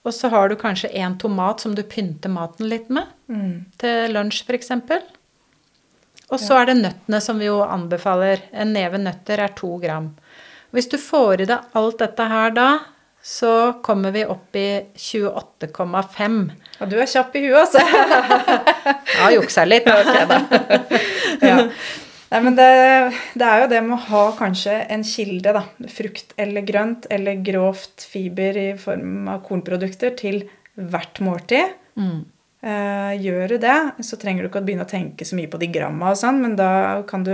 Og 0.00 0.14
så 0.16 0.30
har 0.32 0.48
du 0.48 0.56
kanskje 0.56 0.88
en 0.96 1.18
tomat 1.20 1.60
som 1.60 1.74
du 1.76 1.82
pynter 1.84 2.32
maten 2.32 2.70
litt 2.70 2.88
med. 2.88 3.08
Til 3.80 4.14
lunsj, 4.16 4.46
f.eks. 4.48 4.72
Og 6.30 6.38
så 6.38 6.60
er 6.60 6.70
det 6.70 6.78
nøttene 6.78 7.20
som 7.22 7.40
vi 7.42 7.48
jo 7.48 7.58
anbefaler. 7.64 8.44
En 8.52 8.72
neve 8.74 9.00
nøtter 9.02 9.42
er 9.42 9.54
to 9.58 9.74
gram. 9.82 10.12
Hvis 10.70 10.86
du 10.90 10.96
får 11.02 11.42
i 11.42 11.48
deg 11.50 11.78
alt 11.78 11.98
dette 11.98 12.26
her 12.30 12.52
da, 12.54 12.68
så 13.22 13.80
kommer 13.84 14.14
vi 14.14 14.22
opp 14.24 14.56
i 14.56 14.68
28,5. 14.96 16.38
Ja, 16.78 16.86
du 16.88 16.94
er 16.96 17.10
kjapp 17.10 17.34
i 17.36 17.42
huet, 17.48 17.58
altså. 17.66 17.82
Ja, 19.18 19.32
juksa 19.34 19.66
litt. 19.66 19.84
da. 20.30 20.38
ja. 21.44 21.58
Nei, 22.30 22.40
men 22.46 22.54
det, 22.54 22.70
det 23.34 23.46
er 23.46 23.64
jo 23.64 23.70
det 23.72 23.80
med 23.84 23.96
å 23.98 24.04
ha 24.06 24.24
kanskje 24.38 24.78
en 24.94 25.02
kilde, 25.04 25.52
da. 25.58 25.64
Frukt 25.90 26.32
eller 26.40 26.64
grønt 26.64 27.10
eller 27.10 27.42
grovt 27.44 28.06
fiber 28.06 28.56
i 28.56 28.68
form 28.80 29.28
av 29.28 29.42
kornprodukter 29.48 30.14
til 30.16 30.44
hvert 30.78 31.20
måltid. 31.26 31.74
Mm. 31.98 32.22
Eh, 32.60 33.14
gjør 33.24 33.54
du 33.54 33.56
det, 33.62 33.78
så 34.04 34.18
trenger 34.20 34.44
du 34.44 34.50
ikke 34.50 34.60
å 34.60 34.66
begynne 34.66 34.84
å 34.84 34.90
tenke 34.90 35.24
så 35.24 35.38
mye 35.38 35.48
på 35.48 35.60
de 35.60 35.70
gramma 35.72 36.12
og 36.12 36.20
sånn, 36.20 36.42
men 36.42 36.58
da 36.58 37.00
kan 37.08 37.24
du 37.24 37.32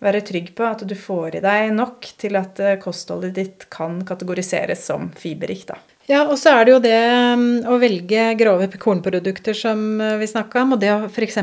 være 0.00 0.22
trygg 0.24 0.52
på 0.56 0.64
at 0.64 0.84
du 0.86 0.94
får 0.96 1.40
i 1.40 1.44
deg 1.44 1.72
nok 1.74 2.12
til 2.20 2.38
at 2.40 2.60
eh, 2.62 2.78
kostholdet 2.80 3.34
ditt 3.36 3.66
kan 3.74 4.00
kategoriseres 4.06 4.86
som 4.86 5.10
fiberrikt. 5.18 5.74
Ja, 6.10 6.24
og 6.24 6.38
så 6.40 6.56
er 6.56 6.66
det 6.66 6.72
jo 6.72 6.80
det 6.82 7.00
um, 7.38 7.44
å 7.70 7.76
velge 7.78 8.22
grove 8.38 8.66
kornprodukter 8.82 9.54
som 9.54 10.00
uh, 10.02 10.16
vi 10.18 10.26
snakka 10.26 10.64
om. 10.64 10.74
Og 10.74 10.80
det 10.82 10.90
å 10.90 11.04
f.eks. 11.06 11.38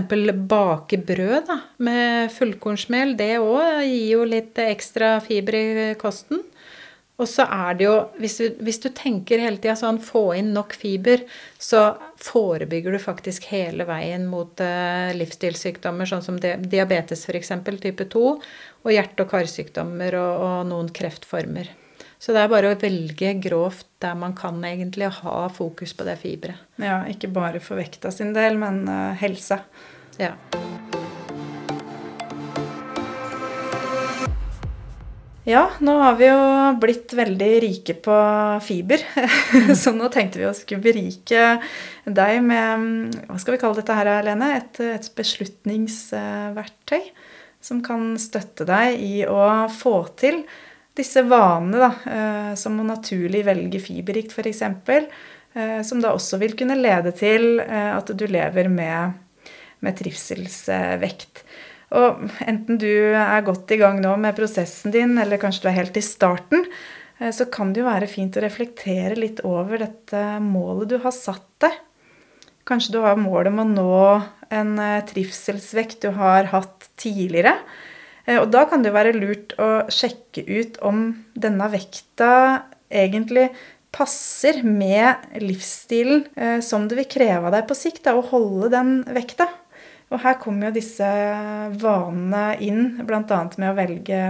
bake 0.49 0.99
brød 1.07 1.47
da, 1.47 1.59
med 1.87 2.33
fullkornsmel, 2.35 3.13
det 3.19 3.37
òg 3.39 3.85
gir 3.85 4.17
jo 4.17 4.25
litt 4.27 4.59
ekstra 4.59 5.17
fiber 5.23 5.55
i 5.55 5.93
kosten. 5.99 6.43
Og 7.17 7.25
så 7.25 7.47
er 7.49 7.77
det 7.79 7.87
jo, 7.87 7.93
hvis 8.21 8.35
du, 8.37 8.59
hvis 8.61 8.77
du 8.83 8.91
tenker 8.93 9.41
hele 9.41 9.57
tida 9.57 9.73
sånn 9.79 9.97
få 10.03 10.35
inn 10.37 10.51
nok 10.53 10.75
fiber, 10.77 11.23
så 11.57 11.95
forebygger 12.21 12.93
du 12.93 12.99
faktisk 13.01 13.47
hele 13.49 13.87
veien 13.89 14.27
mot 14.29 14.61
uh, 14.61 15.09
livsstilssykdommer, 15.17 16.05
sånn 16.09 16.21
som 16.25 16.37
di- 16.41 16.53
diabetes 16.69 17.25
f.eks., 17.25 17.51
type 17.81 18.05
2, 18.13 18.23
og 18.85 18.93
hjerte- 18.93 19.25
og 19.25 19.33
karsykdommer 19.33 20.19
og, 20.19 20.45
og 20.45 20.59
noen 20.69 20.93
kreftformer. 20.93 21.73
Så 22.21 22.33
det 22.33 22.43
er 22.43 22.53
bare 22.53 22.73
å 22.73 22.77
velge 22.81 23.33
grovt 23.41 23.89
der 24.01 24.13
man 24.17 24.37
kan 24.37 24.61
egentlig, 24.65 25.09
og 25.09 25.19
ha 25.25 25.49
fokus 25.53 25.97
på 25.97 26.05
det 26.05 26.19
fiberet. 26.21 26.61
Ja, 26.81 27.01
ikke 27.09 27.33
bare 27.33 27.61
for 27.61 27.81
vekta 27.81 28.13
sin 28.13 28.33
del, 28.37 28.61
men 28.61 28.85
uh, 28.89 29.17
helse. 29.17 29.61
Ja. 30.21 30.35
Ja, 35.47 35.69
nå 35.79 35.93
har 36.01 36.17
vi 36.19 36.27
jo 36.27 36.39
blitt 36.81 37.13
veldig 37.15 37.51
rike 37.63 37.93
på 38.03 38.15
fiber. 38.65 38.99
Så 39.81 39.93
nå 39.95 40.09
tenkte 40.11 40.41
vi 40.41 40.47
å 40.49 40.51
skulle 40.51 40.83
berike 40.83 41.61
deg 42.03 42.41
med 42.43 43.15
Hva 43.29 43.37
skal 43.39 43.55
vi 43.55 43.61
kalle 43.61 43.79
dette 43.79 43.95
her, 43.95 44.09
Lene? 44.27 44.49
Et, 44.57 44.81
et 44.83 45.07
beslutningsverktøy 45.15 46.99
som 47.63 47.79
kan 47.83 48.09
støtte 48.19 48.67
deg 48.67 48.99
i 48.99 49.23
å 49.23 49.69
få 49.71 49.95
til 50.19 50.43
disse 50.99 51.23
vanene, 51.23 51.79
da, 51.79 51.89
eh, 52.11 52.51
som 52.59 52.75
å 52.81 52.85
naturlig 52.85 53.45
velge 53.47 53.79
fiberrikt, 53.79 54.35
f.eks. 54.35 54.61
eh, 54.67 55.79
Som 55.87 56.03
da 56.03 56.11
også 56.11 56.41
vil 56.43 56.59
kunne 56.59 56.75
lede 56.75 57.15
til 57.15 57.61
eh, 57.63 57.91
at 57.95 58.11
du 58.11 58.27
lever 58.27 58.67
med, 58.67 59.15
med 59.79 59.99
trivselsvekt. 60.03 61.46
Og 61.95 62.23
enten 62.43 62.79
du 62.81 62.89
er 63.15 63.45
godt 63.47 63.71
i 63.71 63.79
gang 63.79 64.01
nå 64.03 64.17
med 64.19 64.35
prosessen 64.35 64.91
din, 64.91 65.15
eller 65.21 65.39
kanskje 65.39 65.63
du 65.63 65.69
er 65.71 65.79
helt 65.79 65.99
i 65.99 66.03
starten, 66.03 66.65
eh, 67.19 67.31
så 67.31 67.47
kan 67.51 67.71
det 67.71 67.83
jo 67.83 67.87
være 67.87 68.09
fint 68.11 68.35
å 68.35 68.43
reflektere 68.43 69.15
litt 69.15 69.39
over 69.47 69.79
dette 69.85 70.23
målet 70.43 70.91
du 70.91 70.97
har 71.03 71.15
satt 71.15 71.47
deg. 71.63 71.77
Kanskje 72.67 72.97
du 72.97 72.99
har 73.05 73.15
målet 73.15 73.53
om 73.53 73.63
å 73.63 73.69
nå 73.71 73.99
en 74.51 74.73
eh, 74.83 75.05
trivselsvekt 75.07 76.03
du 76.03 76.11
har 76.17 76.51
hatt 76.51 76.89
tidligere. 76.99 77.55
Eh, 78.25 78.41
Og 78.41 78.51
da 78.51 78.65
kan 78.67 78.83
det 78.83 78.91
jo 78.91 78.99
være 78.99 79.15
lurt 79.15 79.55
å 79.55 79.87
sjekke 79.87 80.43
ut 80.43 80.81
om 80.83 81.07
denne 81.39 81.71
vekta 81.71 82.65
egentlig 82.91 83.47
passer 83.95 84.59
med 84.67 85.39
livsstilen 85.41 86.61
som 86.61 86.83
det 86.85 86.99
vil 86.99 87.07
kreve 87.09 87.47
av 87.47 87.55
deg 87.55 87.63
på 87.65 87.73
sikt, 87.75 88.03
da, 88.05 88.13
å 88.13 88.21
holde 88.29 88.69
den 88.69 88.91
vekta. 89.15 89.47
Og 90.07 90.21
her 90.23 90.37
kommer 90.39 90.69
jo 90.69 90.77
disse 90.77 91.07
vanene 91.81 92.45
inn, 92.63 92.95
bl.a. 93.03 93.41
med 93.59 93.67
å 93.67 93.75
velge, 93.75 94.23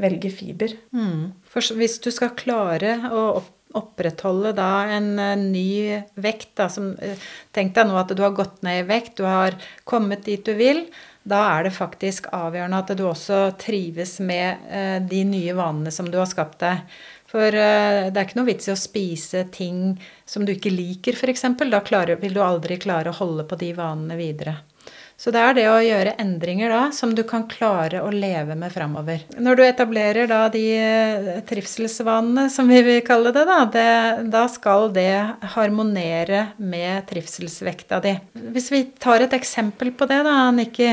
velge 0.00 0.32
fiber. 0.32 0.72
Mm. 0.96 1.34
For 1.48 1.76
hvis 1.76 1.98
du 2.04 2.08
skal 2.14 2.36
klare 2.38 2.96
å 3.12 3.22
opp 3.36 3.54
opprettholde 3.76 4.54
da 4.56 4.86
en 4.96 5.18
eh, 5.18 5.36
ny 5.36 6.02
vekt 6.14 6.56
da, 6.56 6.68
som, 6.72 6.94
eh, 7.02 7.18
Tenk 7.52 7.74
deg 7.74 7.88
nå 7.88 7.98
at 8.00 8.14
du 8.14 8.22
har 8.22 8.36
gått 8.36 8.62
ned 8.62 8.84
i 8.84 8.88
vekt, 8.88 9.16
du 9.18 9.24
har 9.28 9.56
kommet 9.84 10.24
dit 10.24 10.44
du 10.44 10.54
vil. 10.54 10.86
Da 11.28 11.42
er 11.58 11.66
det 11.66 11.76
faktisk 11.76 12.30
avgjørende 12.32 12.78
at 12.80 12.94
du 12.96 13.04
også 13.04 13.40
trives 13.60 14.18
med 14.24 14.64
eh, 14.70 14.98
de 15.04 15.24
nye 15.28 15.56
vanene 15.56 15.92
som 15.92 16.08
du 16.08 16.18
har 16.20 16.30
skapt 16.30 16.60
deg. 16.64 16.84
For 17.28 17.52
det 17.52 18.16
er 18.16 18.22
ikke 18.24 18.38
noe 18.38 18.48
vits 18.48 18.70
i 18.70 18.72
å 18.72 18.78
spise 18.78 19.42
ting 19.52 19.98
som 20.24 20.46
du 20.48 20.54
ikke 20.54 20.72
liker, 20.72 21.12
f.eks. 21.12 21.44
Da 21.68 21.82
klarer, 21.84 22.16
vil 22.22 22.32
du 22.32 22.40
aldri 22.40 22.78
klare 22.80 23.12
å 23.12 23.18
holde 23.18 23.44
på 23.44 23.58
de 23.60 23.74
vanene 23.76 24.16
videre. 24.16 24.54
Så 25.18 25.32
det 25.34 25.40
er 25.42 25.56
det 25.56 25.64
å 25.66 25.80
gjøre 25.82 26.12
endringer 26.22 26.70
da 26.70 26.80
som 26.94 27.10
du 27.16 27.24
kan 27.26 27.42
klare 27.50 28.04
å 28.06 28.10
leve 28.14 28.54
med 28.54 28.70
framover. 28.70 29.24
Når 29.34 29.58
du 29.58 29.62
etablerer 29.66 30.28
da 30.30 30.44
de 30.54 30.62
eh, 30.78 31.30
trivselsvanene, 31.48 32.44
som 32.54 32.70
vi 32.70 32.78
vil 32.86 33.00
kalle 33.06 33.32
det, 33.34 33.42
da, 33.48 33.56
det, 33.74 33.88
da 34.30 34.44
skal 34.52 34.92
det 34.94 35.10
harmonere 35.56 36.52
med 36.62 37.02
trivselsvekta 37.10 37.98
di. 38.06 38.14
Hvis 38.54 38.70
vi 38.70 38.84
tar 39.02 39.26
et 39.26 39.34
eksempel 39.34 39.90
på 39.98 40.06
det, 40.06 40.20
da, 40.28 40.36
Nikki. 40.54 40.92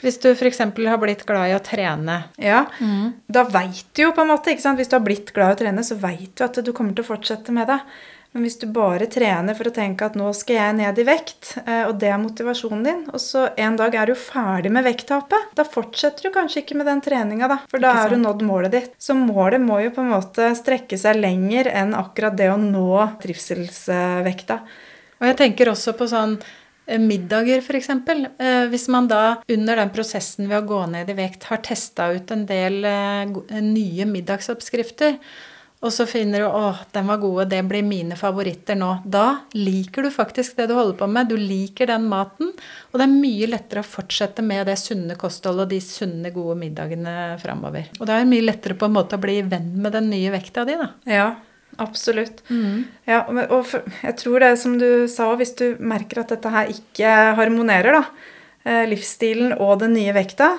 Hvis 0.00 0.16
du 0.20 0.30
f.eks. 0.32 0.60
har 0.60 1.00
blitt 1.00 1.24
glad 1.28 1.50
i 1.50 1.56
å 1.56 1.64
trene. 1.64 2.22
Ja, 2.40 2.62
Da 3.28 3.42
veit 3.48 3.84
du 3.96 4.06
jo 4.06 4.12
på 4.16 4.22
en 4.24 4.30
måte, 4.32 4.52
ikke 4.52 4.64
sant? 4.64 4.80
Hvis 4.80 4.88
du 4.92 4.96
har 4.96 5.04
blitt 5.04 5.32
glad 5.36 5.52
i 5.52 5.56
å 5.58 5.60
trene, 5.64 5.84
så 5.84 5.96
veit 6.00 6.32
du 6.36 6.44
at 6.46 6.56
du 6.64 6.72
kommer 6.76 6.92
til 6.96 7.04
å 7.04 7.10
fortsette 7.14 7.52
med 7.52 7.68
det. 7.68 7.80
Men 8.30 8.44
hvis 8.46 8.60
du 8.60 8.68
bare 8.70 9.08
trener 9.10 9.56
for 9.58 9.66
å 9.66 9.74
tenke 9.74 10.06
at 10.06 10.14
nå 10.18 10.28
skal 10.38 10.54
jeg 10.54 10.74
ned 10.78 10.98
i 11.02 11.06
vekt, 11.06 11.48
eh, 11.64 11.82
og 11.88 11.96
det 11.98 12.12
er 12.12 12.20
motivasjonen 12.22 12.84
din, 12.86 13.00
og 13.10 13.18
så 13.22 13.48
en 13.58 13.78
dag 13.78 13.96
er 13.98 14.12
du 14.12 14.14
ferdig 14.18 14.70
med 14.70 14.86
vekttapet, 14.86 15.50
da 15.58 15.64
fortsetter 15.66 16.28
du 16.28 16.34
kanskje 16.36 16.62
ikke 16.62 16.78
med 16.78 16.86
den 16.86 17.02
treninga, 17.02 17.48
da. 17.50 17.58
For 17.72 17.82
da 17.82 17.96
har 17.98 18.14
du 18.14 18.20
nådd 18.22 18.46
målet 18.46 18.76
ditt. 18.76 18.94
Så 19.02 19.18
målet 19.18 19.62
må 19.64 19.80
jo 19.82 19.90
på 19.96 20.04
en 20.04 20.14
måte 20.14 20.52
strekke 20.58 21.00
seg 21.00 21.18
lenger 21.18 21.72
enn 21.74 21.96
akkurat 21.98 22.38
det 22.38 22.52
å 22.54 22.60
nå 22.60 23.02
trivselsvekta. 23.24 24.62
Og 25.20 25.30
jeg 25.32 25.40
tenker 25.42 25.74
også 25.74 25.98
på 25.98 26.06
sånn 26.14 26.38
eh, 26.86 27.02
middager, 27.02 27.66
f.eks. 27.66 27.90
Eh, 27.90 28.64
hvis 28.70 28.86
man 28.94 29.10
da 29.10 29.40
under 29.50 29.82
den 29.82 29.90
prosessen 29.90 30.46
ved 30.46 30.62
å 30.62 30.68
gå 30.70 30.84
ned 30.94 31.10
i 31.10 31.18
vekt 31.18 31.50
har 31.50 31.66
testa 31.66 32.12
ut 32.14 32.30
en 32.30 32.46
del 32.46 32.84
nye 32.86 34.12
middagsoppskrifter, 34.14 35.18
og 35.80 35.92
så 35.94 36.04
finner 36.08 36.42
du 36.42 36.46
åh, 36.46 36.76
den 36.92 37.06
var 37.08 37.16
gode, 37.22 37.46
det 37.48 37.62
blir 37.64 37.82
mine 37.86 38.16
favoritter 38.20 38.76
nå. 38.76 38.90
Da 39.08 39.40
liker 39.56 40.04
du 40.04 40.10
faktisk 40.12 40.56
det 40.58 40.66
du 40.68 40.74
holder 40.76 40.98
på 41.00 41.06
med. 41.08 41.30
Du 41.30 41.36
liker 41.40 41.88
den 41.88 42.04
maten. 42.10 42.50
Og 42.92 42.98
det 43.00 43.06
er 43.06 43.14
mye 43.14 43.46
lettere 43.48 43.80
å 43.80 43.88
fortsette 43.88 44.44
med 44.44 44.66
det 44.68 44.74
sunne 44.76 45.16
kostholdet 45.16 45.64
og 45.64 45.70
de 45.72 45.78
sunne, 45.80 46.32
gode 46.34 46.58
middagene 46.60 47.14
framover. 47.40 47.88
Og 47.98 48.04
det 48.10 48.18
er 48.18 48.28
mye 48.28 48.44
lettere 48.44 48.76
på 48.76 48.90
en 48.90 48.96
måte 48.98 49.16
å 49.16 49.22
bli 49.22 49.38
venn 49.48 49.70
med 49.80 49.96
den 49.96 50.10
nye 50.12 50.34
vekta 50.34 50.66
di, 50.68 50.76
da. 50.82 50.90
Ja, 51.08 51.30
absolutt. 51.80 52.42
Ja, 53.08 53.22
og- 53.28 53.50
og 53.50 53.64
for, 53.66 53.82
jeg 54.02 54.16
tror 54.20 54.38
det 54.40 54.58
som 54.58 54.76
du 54.78 55.08
sa, 55.08 55.34
hvis 55.36 55.56
du 55.56 55.76
merker 55.80 56.20
at 56.20 56.28
dette 56.28 56.50
her 56.50 56.66
ikke 56.68 57.14
harmonerer, 57.40 57.92
da, 57.92 58.04
eh, 58.66 58.84
livsstilen 58.86 59.56
og 59.58 59.78
den 59.80 59.94
nye 59.94 60.12
vekta, 60.12 60.58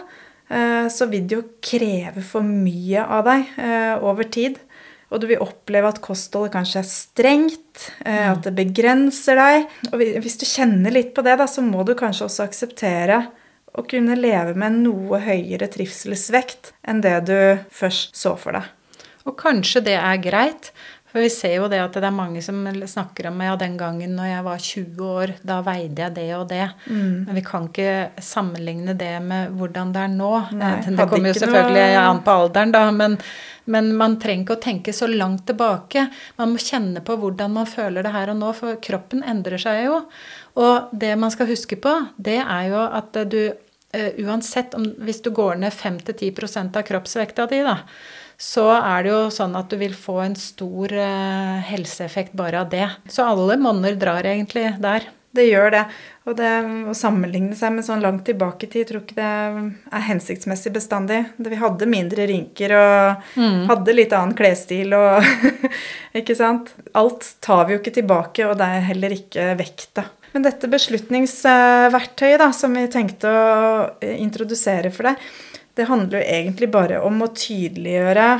eh, 0.49 0.89
så 0.89 1.05
vil 1.07 1.27
det 1.27 1.37
jo 1.37 1.43
kreve 1.61 2.23
for 2.23 2.41
mye 2.41 3.05
av 3.07 3.23
deg 3.25 3.45
eh, 3.59 3.95
over 4.01 4.23
tid. 4.23 4.57
Og 5.11 5.19
du 5.19 5.27
vil 5.27 5.43
oppleve 5.43 5.91
at 5.91 5.99
kostholdet 6.03 6.53
kanskje 6.55 6.79
er 6.79 6.87
strengt, 6.87 7.85
eh, 8.05 8.31
at 8.31 8.45
det 8.45 8.55
begrenser 8.55 9.39
deg. 9.39 9.67
Og 9.91 10.03
hvis 10.23 10.39
du 10.39 10.47
kjenner 10.47 10.93
litt 10.95 11.11
på 11.15 11.23
det, 11.25 11.35
da, 11.41 11.47
så 11.51 11.63
må 11.65 11.83
du 11.87 11.93
kanskje 11.99 12.29
også 12.29 12.45
akseptere 12.47 13.25
å 13.75 13.83
kunne 13.87 14.17
leve 14.19 14.55
med 14.55 14.67
en 14.67 14.79
noe 14.87 15.19
høyere 15.23 15.67
trivselsvekt 15.71 16.73
enn 16.87 17.03
det 17.03 17.17
du 17.27 17.37
først 17.71 18.15
så 18.19 18.35
for 18.39 18.55
deg. 18.55 18.67
Og 19.27 19.35
kanskje 19.37 19.83
det 19.85 19.97
er 19.99 20.23
greit. 20.23 20.71
For 21.11 21.19
vi 21.19 21.29
ser 21.29 21.57
jo 21.57 21.67
det 21.71 21.79
at 21.83 21.93
det 21.99 22.07
er 22.07 22.15
mange 22.15 22.41
som 22.43 22.61
snakker 22.87 23.27
om 23.27 23.41
ja, 23.43 23.55
den 23.59 23.73
gangen 23.79 24.13
når 24.15 24.29
jeg 24.29 24.43
var 24.45 24.65
20 24.65 25.01
år, 25.11 25.33
da 25.43 25.57
veide 25.65 26.05
jeg 26.05 26.15
det 26.15 26.27
og 26.37 26.45
det. 26.49 26.69
Mm. 26.87 27.25
Men 27.27 27.35
vi 27.35 27.43
kan 27.45 27.67
ikke 27.67 27.95
sammenligne 28.23 28.95
det 28.97 29.13
med 29.25 29.55
hvordan 29.59 29.91
det 29.95 30.05
er 30.05 30.13
nå. 30.13 30.33
Nei, 30.55 30.69
Eh, 30.81 30.91
det 30.95 31.07
kommer 31.11 31.33
jo 31.33 31.39
selvfølgelig 31.41 31.87
noe- 31.91 32.05
an 32.09 32.21
på 32.23 32.35
alderen, 32.43 32.71
da, 32.71 32.83
men, 32.95 33.17
men 33.65 33.91
man 33.99 34.15
trenger 34.23 34.45
ikke 34.45 34.55
å 34.55 34.63
tenke 34.63 34.93
så 34.95 35.09
langt 35.11 35.43
tilbake. 35.49 36.05
Man 36.39 36.53
må 36.53 36.63
kjenne 36.63 37.03
på 37.03 37.17
hvordan 37.19 37.51
man 37.59 37.67
føler 37.67 38.03
det 38.07 38.13
her 38.15 38.31
og 38.31 38.39
nå, 38.39 38.53
for 38.55 38.79
kroppen 38.81 39.23
endrer 39.27 39.59
seg 39.59 39.83
jo. 39.89 39.99
Og 40.55 40.89
det 40.93 41.11
man 41.19 41.31
skal 41.31 41.47
huske 41.51 41.75
på, 41.79 41.91
det 42.17 42.39
er 42.39 42.71
jo 42.71 42.81
at 42.87 43.19
du 43.31 43.41
eh, 43.93 44.11
uansett 44.23 44.73
om 44.75 44.85
Hvis 45.03 45.21
du 45.23 45.29
går 45.35 45.59
ned 45.59 45.73
5-10% 45.75 46.77
av 46.79 46.83
kroppsvekta 46.87 47.47
di, 47.51 47.61
da, 47.67 47.77
så 48.41 48.63
er 48.73 49.03
det 49.05 49.11
jo 49.13 49.23
sånn 49.33 49.53
at 49.59 49.69
du 49.69 49.75
vil 49.77 49.93
få 49.93 50.15
en 50.25 50.35
stor 50.39 50.93
eh, 50.97 51.59
helseeffekt 51.69 52.33
bare 52.33 52.63
av 52.63 52.71
det. 52.73 52.87
Så 53.13 53.21
alle 53.29 53.57
monner 53.61 53.93
drar 54.01 54.25
egentlig 54.25 54.71
der. 54.81 55.05
Det 55.31 55.45
gjør 55.47 55.69
det. 55.71 55.81
Og 56.27 56.33
det 56.35 56.47
å 56.91 56.95
sammenligne 56.97 57.55
seg 57.55 57.71
med 57.71 57.85
sånn 57.87 58.01
langt 58.03 58.25
tilbake 58.27 58.65
i 58.67 58.71
tid, 58.73 58.89
tror 58.89 59.03
ikke 59.05 59.15
det 59.15 59.27
er 59.95 60.03
hensiktsmessig 60.09 60.73
bestandig. 60.75 61.21
Det- 61.37 61.53
Vi 61.53 61.59
hadde 61.61 61.87
mindre 61.87 62.25
rynker 62.27 62.73
og 62.75 63.29
hadde 63.69 63.95
litt 63.95 64.11
annen 64.17 64.35
klesstil 64.35 64.91
og 64.97 65.23
Ikke 66.19 66.35
sant? 66.35 66.73
Alt 66.99 67.29
tar 67.45 67.63
vi 67.69 67.77
jo 67.77 67.79
ikke 67.79 67.93
tilbake, 68.01 68.43
og 68.49 68.57
det 68.59 68.67
er 68.67 68.83
heller 68.89 69.15
ikke 69.15 69.45
vekta. 69.61 70.03
Men 70.33 70.43
dette 70.43 70.67
beslutningsverktøyet 70.71 72.39
da, 72.41 72.49
som 72.55 72.73
vi 72.75 72.85
tenkte 72.91 73.31
å 73.31 73.47
eh, 74.01 74.17
introdusere 74.21 74.91
for 74.91 75.09
deg, 75.09 75.23
det 75.81 75.89
handler 75.89 76.21
jo 76.21 76.31
egentlig 76.37 76.69
bare 76.69 77.01
om 77.01 77.23
å 77.25 77.31
tydeliggjøre 77.33 78.31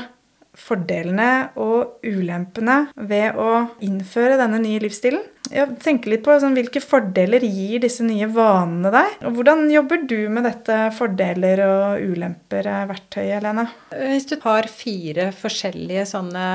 fordelene 0.61 1.29
og 1.63 2.03
ulempene 2.05 2.91
ved 3.09 3.37
å 3.39 3.51
innføre 3.81 4.37
denne 4.37 4.59
nye 4.61 4.81
livsstilen. 4.83 5.23
Jeg 5.51 5.79
tenker 5.83 6.13
litt 6.13 6.23
på 6.23 6.35
sånn, 6.39 6.53
Hvilke 6.55 6.83
fordeler 6.83 7.43
gir 7.43 7.81
disse 7.83 8.05
nye 8.05 8.27
vanene 8.31 8.91
deg? 8.93 9.17
Og 9.27 9.39
hvordan 9.39 9.65
jobber 9.71 10.05
du 10.07 10.19
med 10.31 10.45
dette 10.47 10.77
fordeler 10.95 11.63
og 11.65 12.05
ulemper 12.13 12.69
eh, 12.69 12.85
verktøyet, 12.91 13.33
Helene? 13.39 13.65
Hvis 13.89 14.29
du 14.29 14.37
har 14.45 14.69
fire 14.71 15.31
forskjellige 15.35 16.05
sånne 16.13 16.45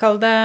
Kall 0.00 0.20
det 0.20 0.36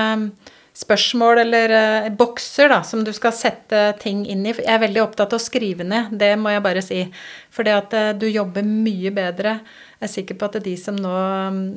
spørsmål 0.78 1.42
eller 1.44 1.74
eh, 1.76 2.10
bokser 2.16 2.70
da, 2.72 2.80
som 2.86 3.04
du 3.04 3.12
skal 3.16 3.34
sette 3.36 3.82
ting 4.02 4.24
inn 4.30 4.46
i. 4.46 4.54
Jeg 4.54 4.70
er 4.72 4.82
veldig 4.84 5.02
opptatt 5.04 5.34
av 5.36 5.42
å 5.42 5.44
skrive 5.44 5.86
ned, 5.88 6.14
det 6.22 6.32
må 6.40 6.54
jeg 6.54 6.64
bare 6.66 6.84
si. 6.86 7.02
For 7.54 7.68
det 7.68 7.76
at 7.76 7.96
eh, 7.98 8.10
du 8.20 8.28
jobber 8.30 8.66
mye 8.68 9.12
bedre. 9.16 9.60
Jeg 10.00 10.08
er 10.08 10.14
sikker 10.14 10.40
på 10.40 10.48
at 10.48 10.60
de 10.64 10.76
som 10.80 10.96
nå 10.96 11.16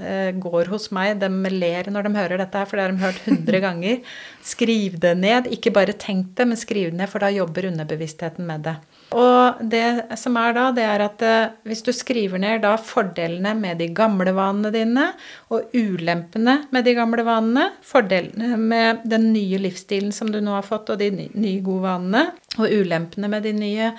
eh, 0.06 0.30
går 0.38 0.70
hos 0.72 0.90
meg, 0.94 1.18
de 1.22 1.30
ler 1.50 1.90
når 1.90 2.06
de 2.06 2.16
hører 2.20 2.42
dette 2.44 2.62
her, 2.62 2.68
for 2.70 2.78
det 2.78 2.86
har 2.86 2.94
de 2.94 3.04
hørt 3.04 3.22
100 3.26 3.62
ganger. 3.66 4.16
Skriv 4.46 5.00
det 5.02 5.16
ned. 5.18 5.50
Ikke 5.54 5.74
bare 5.74 5.96
tenk 5.96 6.36
det, 6.38 6.48
men 6.48 6.60
skriv 6.60 6.92
det 6.92 7.00
ned, 7.00 7.10
for 7.10 7.24
da 7.24 7.32
jobber 7.34 7.72
underbevisstheten 7.72 8.46
med 8.46 8.68
det. 8.68 8.76
Og 9.18 9.60
det 9.70 10.16
som 10.18 10.36
er 10.40 10.52
da, 10.56 10.64
det 10.76 10.84
er 10.88 11.04
at 11.04 11.22
eh, 11.26 11.50
hvis 11.68 11.82
du 11.86 11.90
skriver 11.92 12.40
ned 12.42 12.62
da 12.64 12.74
fordelene 12.80 13.54
med 13.58 13.78
de 13.82 13.88
gamle 13.94 14.32
vanene 14.36 14.70
dine, 14.74 15.08
og 15.52 15.72
ulempene 15.76 16.58
med 16.72 16.84
de 16.88 16.94
gamle 16.98 17.24
vanene, 17.26 17.68
fordelene 17.86 18.56
med 18.58 19.02
den 19.08 19.30
nye 19.34 19.58
livsstilen 19.62 20.12
som 20.16 20.30
du 20.32 20.40
nå 20.40 20.54
har 20.56 20.66
fått, 20.66 20.90
og 20.94 20.98
de 21.02 21.10
nye 21.34 21.60
gode 21.64 21.82
vanene, 21.86 22.26
og 22.58 22.68
ulempene 22.72 23.28
med, 23.32 23.42
de 23.48 23.52
nye, 23.56 23.92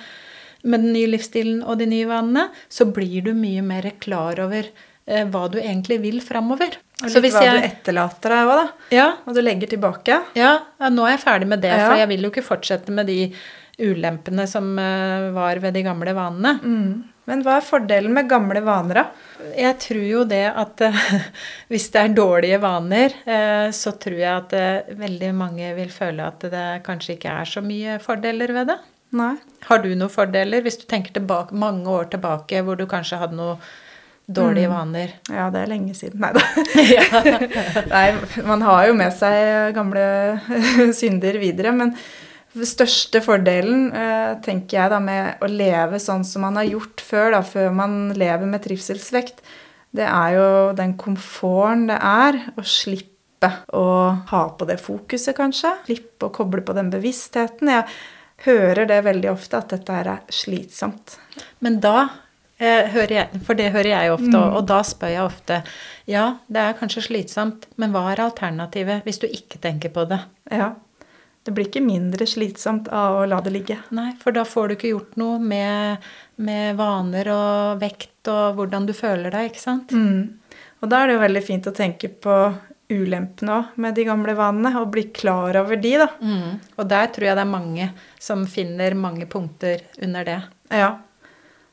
med 0.64 0.80
den 0.86 0.92
nye 0.96 1.12
livsstilen 1.14 1.62
og 1.62 1.78
de 1.78 1.86
nye 1.90 2.08
vanene, 2.10 2.48
så 2.68 2.86
blir 2.90 3.22
du 3.26 3.32
mye 3.38 3.62
mer 3.66 3.90
klar 4.02 4.40
over 4.44 4.66
eh, 5.06 5.24
hva 5.28 5.46
du 5.52 5.58
egentlig 5.60 6.00
vil 6.02 6.20
framover. 6.24 6.78
Og 7.02 7.10
Så 7.10 7.18
litt 7.18 7.26
hvis 7.26 7.34
hva 7.36 7.42
jeg- 7.44 7.60
du 7.60 7.66
etterlater 7.68 8.30
deg 8.30 8.46
òg, 8.48 8.60
da. 8.62 8.68
Ja, 8.94 9.08
Og 9.26 9.34
du 9.34 9.42
legger 9.42 9.66
tilbake. 9.68 10.22
ja, 10.38 10.58
ja, 10.80 10.88
nå 10.88 11.04
er 11.06 11.16
jeg 11.16 11.24
ferdig 11.26 11.46
med 11.50 11.60
det, 11.60 11.70
Ja. 11.76 11.88
for 11.90 11.96
jeg 11.98 12.08
vil 12.08 12.22
jo 12.22 12.30
ikke 12.30 12.44
fortsette 12.46 12.88
med 12.90 13.06
de 13.06 13.32
ulempene 13.78 14.46
som 14.46 14.78
eh, 14.78 15.30
var 15.34 15.58
ved 15.62 15.74
de 15.74 15.82
gamle 15.82 16.14
vanene. 16.14 16.54
Men 17.24 17.40
hva 17.40 17.56
er 17.56 17.64
fordelen 17.64 18.12
med 18.14 18.28
gamle 18.28 18.60
vaner, 18.64 19.00
da? 19.00 19.44
Jeg 19.56 19.78
tror 19.80 20.04
jo 20.04 20.24
det 20.28 20.44
at 20.50 20.82
eh, 20.84 21.04
hvis 21.72 21.88
det 21.94 22.02
er 22.02 22.16
dårlige 22.16 22.60
vaner, 22.62 23.14
eh, 23.24 23.68
så 23.74 23.94
tror 24.00 24.18
jeg 24.20 24.32
at 24.32 24.98
veldig 24.98 25.30
mange 25.36 25.70
vil 25.78 25.92
føle 25.94 26.26
at 26.26 26.44
det 26.52 26.66
kanskje 26.86 27.16
ikke 27.16 27.38
er 27.42 27.54
så 27.54 27.64
mye 27.64 27.98
fordeler 28.02 28.54
ved 28.56 28.70
det. 28.72 28.80
Nei. 29.14 29.34
Har 29.68 29.80
du 29.80 29.92
noen 29.94 30.10
fordeler, 30.10 30.62
hvis 30.64 30.80
du 30.80 30.88
tenker 30.90 31.14
tilbake, 31.14 31.54
mange 31.54 31.86
år 31.90 32.10
tilbake 32.10 32.64
hvor 32.66 32.78
du 32.78 32.86
kanskje 32.90 33.20
hadde 33.20 33.38
noen 33.38 33.62
dårlige 34.24 34.70
vaner? 34.72 35.12
Ja, 35.30 35.50
det 35.54 35.62
er 35.62 35.70
lenge 35.70 35.94
siden. 35.96 36.22
Nei 36.24 36.32
da. 36.34 36.42
Nei, 37.94 38.06
man 38.48 38.64
har 38.66 38.88
jo 38.88 38.98
med 38.98 39.14
seg 39.14 39.74
gamle 39.76 40.04
synder 40.96 41.38
videre, 41.42 41.72
men 41.76 41.94
den 42.54 42.68
største 42.68 43.20
fordelen, 43.24 43.88
eh, 43.92 44.34
tenker 44.44 44.78
jeg 44.78 44.92
da, 44.92 45.00
med 45.02 45.42
å 45.42 45.48
leve 45.50 45.98
sånn 46.02 46.24
som 46.26 46.46
man 46.46 46.58
har 46.60 46.68
gjort 46.68 47.02
før, 47.02 47.32
da, 47.34 47.42
før 47.42 47.74
man 47.74 47.96
lever 48.14 48.46
med 48.46 48.62
trivselsvekt, 48.64 49.42
det 49.94 50.06
er 50.06 50.36
jo 50.36 50.48
den 50.78 50.96
komforten 50.98 51.88
det 51.90 51.98
er 51.98 52.40
å 52.58 52.64
slippe 52.66 53.50
å 53.76 53.86
ha 54.30 54.42
på 54.56 54.66
det 54.66 54.78
fokuset, 54.82 55.34
kanskje. 55.36 55.74
Slippe 55.86 56.30
å 56.30 56.34
koble 56.34 56.64
på 56.64 56.74
den 56.74 56.90
bevisstheten. 56.90 57.70
Jeg 57.70 57.84
hører 58.46 58.88
det 58.90 59.02
veldig 59.06 59.30
ofte, 59.34 59.60
at 59.60 59.74
dette 59.74 59.98
er 60.00 60.10
slitsomt. 60.32 61.18
Men 61.62 61.78
da 61.84 62.08
eh, 62.58 62.90
hører 62.94 63.14
jeg, 63.18 63.42
for 63.46 63.58
det 63.58 63.70
hører 63.74 63.90
jeg 63.92 64.14
ofte, 64.14 64.32
og, 64.38 64.58
og 64.60 64.70
da 64.70 64.80
spør 64.86 65.14
jeg 65.14 65.26
ofte 65.26 65.60
ja, 66.10 66.24
det 66.52 66.60
er 66.60 66.78
kanskje 66.78 67.06
slitsomt, 67.06 67.68
men 67.80 67.94
hva 67.94 68.08
er 68.12 68.24
alternativet 68.26 69.06
hvis 69.06 69.22
du 69.22 69.28
ikke 69.28 69.60
tenker 69.62 69.92
på 69.94 70.04
det? 70.10 70.20
Ja. 70.52 70.74
Det 71.44 71.52
blir 71.52 71.68
ikke 71.68 71.84
mindre 71.84 72.26
slitsomt 72.28 72.88
av 72.88 73.18
å 73.20 73.24
la 73.28 73.40
det 73.44 73.52
ligge. 73.52 73.76
Nei, 73.92 74.14
for 74.20 74.32
da 74.32 74.46
får 74.48 74.68
du 74.70 74.76
ikke 74.78 74.92
gjort 74.94 75.18
noe 75.20 75.40
med, 75.42 76.04
med 76.40 76.78
vaner 76.78 77.28
og 77.34 77.82
vekt 77.82 78.30
og 78.32 78.56
hvordan 78.56 78.88
du 78.88 78.94
føler 78.96 79.28
deg, 79.34 79.50
ikke 79.50 79.60
sant? 79.60 79.92
Mm. 79.92 80.62
Og 80.80 80.88
da 80.88 81.02
er 81.02 81.10
det 81.10 81.18
jo 81.18 81.24
veldig 81.24 81.42
fint 81.44 81.68
å 81.68 81.74
tenke 81.76 82.08
på 82.08 82.38
ulempene 82.92 83.58
òg 83.58 83.76
med 83.80 83.96
de 83.96 84.04
gamle 84.08 84.34
vanene, 84.36 84.72
og 84.80 84.90
bli 84.92 85.06
klar 85.16 85.56
over 85.60 85.80
de, 85.80 85.94
da. 86.00 86.08
Mm. 86.20 86.60
Og 86.76 86.88
der 86.90 87.10
tror 87.12 87.28
jeg 87.28 87.38
det 87.38 87.44
er 87.44 87.52
mange 87.52 87.88
som 88.20 88.44
finner 88.48 88.96
mange 88.98 89.28
punkter 89.30 89.84
under 90.04 90.28
det. 90.28 90.40
Ja. 90.72 90.90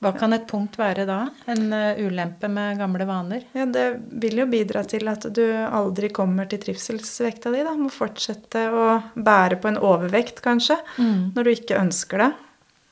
Hva 0.02 0.12
kan 0.18 0.34
et 0.34 0.48
punkt 0.50 0.80
være 0.82 1.06
da? 1.06 1.20
En 1.52 1.74
eh, 1.78 2.00
ulempe 2.02 2.50
med 2.50 2.80
gamle 2.82 3.06
vaner? 3.06 3.44
ja, 3.54 3.68
det 3.70 3.86
vil 4.24 4.42
jo 4.42 4.48
bidra 4.50 4.82
til 4.90 5.06
at 5.12 5.28
du 5.30 5.44
aldri 5.62 6.10
kommer 6.14 6.50
til 6.50 6.64
trivselsvekta 6.64 7.54
di, 7.54 7.62
da. 7.68 7.76
Må 7.78 7.92
fortsette 7.94 8.66
å 8.74 8.86
bære 9.14 9.60
på 9.62 9.70
en 9.70 9.82
overvekt, 9.82 10.42
kanskje, 10.42 10.80
når 10.98 11.46
du 11.46 11.52
ikke 11.54 11.78
ønsker 11.78 12.26
det. 12.26 12.32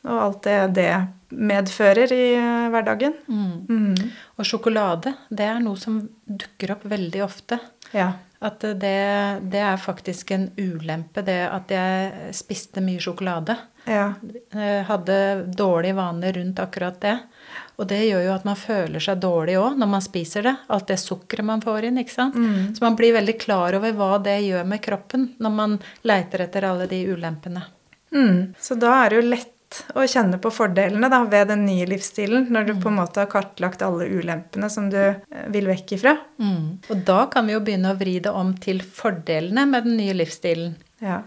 Og 0.10 0.22
alt 0.24 0.45
det 0.45 0.60
det 0.78 0.91
medfører 1.30 2.13
i 2.13 2.24
hverdagen. 2.72 3.13
hverdagen. 3.30 3.65
Mm. 3.69 4.12
Og 4.38 4.48
sjokolade, 4.48 5.13
det 5.30 5.45
er 5.45 5.60
noe 5.63 5.78
som 5.78 6.00
dukker 6.26 6.76
opp 6.76 6.86
veldig 6.89 7.24
ofte. 7.26 7.60
Ja. 7.93 8.13
At 8.39 8.63
det, 8.63 8.95
det 9.52 9.62
er 9.62 9.82
faktisk 9.82 10.32
en 10.32 10.48
ulempe, 10.58 11.26
det 11.28 11.41
at 11.50 11.72
jeg 11.74 12.34
spiste 12.38 12.82
mye 12.84 13.02
sjokolade. 13.04 13.58
Ja. 13.89 14.84
Hadde 14.88 15.17
dårlige 15.58 15.97
vaner 15.97 16.38
rundt 16.38 16.62
akkurat 16.62 17.02
det. 17.02 17.15
Og 17.80 17.88
det 17.88 17.99
gjør 18.06 18.25
jo 18.25 18.32
at 18.36 18.47
man 18.47 18.58
føler 18.60 19.04
seg 19.04 19.21
dårlig 19.23 19.56
òg 19.60 19.78
når 19.80 19.91
man 19.93 20.04
spiser 20.04 20.45
det. 20.45 20.56
Alt 20.67 20.89
det 20.91 20.99
sukkeret 21.02 21.47
man 21.47 21.63
får 21.63 21.88
inn. 21.89 22.02
ikke 22.02 22.15
sant? 22.15 22.36
Så 22.75 22.84
man 22.84 22.97
blir 22.99 23.15
veldig 23.15 23.38
klar 23.39 23.78
over 23.78 23.95
hva 23.95 24.17
det 24.23 24.39
gjør 24.43 24.67
med 24.67 24.84
kroppen 24.84 25.30
når 25.39 25.56
man 25.56 25.78
leiter 26.08 26.43
etter 26.45 26.67
alle 26.67 26.89
de 26.91 26.99
ulempene. 27.08 27.63
Mm. 28.12 28.54
Så 28.60 28.75
da 28.75 28.97
er 29.04 29.10
det 29.10 29.21
jo 29.21 29.30
lett 29.30 29.56
å 29.93 30.04
kjenne 30.10 30.39
på 30.41 30.49
fordelene 30.54 31.10
da, 31.12 31.21
ved 31.30 31.52
den 31.52 31.65
nye 31.67 31.86
livsstilen, 31.89 32.47
når 32.49 32.69
du 32.69 32.71
på 32.82 32.89
en 32.89 32.97
måte 32.97 33.21
har 33.21 33.30
kartlagt 33.32 33.84
alle 33.86 34.08
ulempene 34.10 34.69
som 34.73 34.89
du 34.89 34.99
eh, 34.99 35.43
vil 35.54 35.69
vekk 35.69 35.93
ifra. 35.99 36.15
Og 36.89 37.04
da 37.06 37.19
kan 37.32 37.47
vi 37.47 37.54
jo 37.54 37.62
begynne 37.65 37.93
å 37.93 37.99
vri 37.99 38.17
det 38.23 38.34
om 38.34 38.56
til 38.58 38.82
fordelene 38.82 39.67
med 39.69 39.86
den 39.86 39.99
nye 40.02 40.15
livsstilen. 40.17 40.73
Ja. 41.06 41.21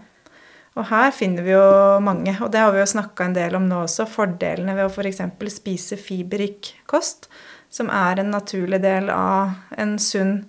Og 0.73 0.87
her 0.89 1.11
finner 1.13 1.45
vi 1.45 1.53
jo 1.53 1.65
mange, 2.01 2.33
og 2.41 2.49
det 2.53 2.61
har 2.63 2.71
vi 2.73 2.81
jo 2.81 2.89
snakka 2.89 3.27
en 3.27 3.35
del 3.35 3.57
om 3.59 3.67
nå 3.69 3.83
også, 3.85 4.07
fordelene 4.09 4.73
ved 4.77 4.87
å 4.87 4.91
f.eks. 4.91 5.21
spise 5.53 5.99
fiberrik 6.01 6.71
kost, 6.89 7.29
som 7.73 7.91
er 7.93 8.21
en 8.21 8.33
naturlig 8.33 8.81
del 8.81 9.11
av 9.13 9.53
en 9.77 9.95
sunn 10.01 10.39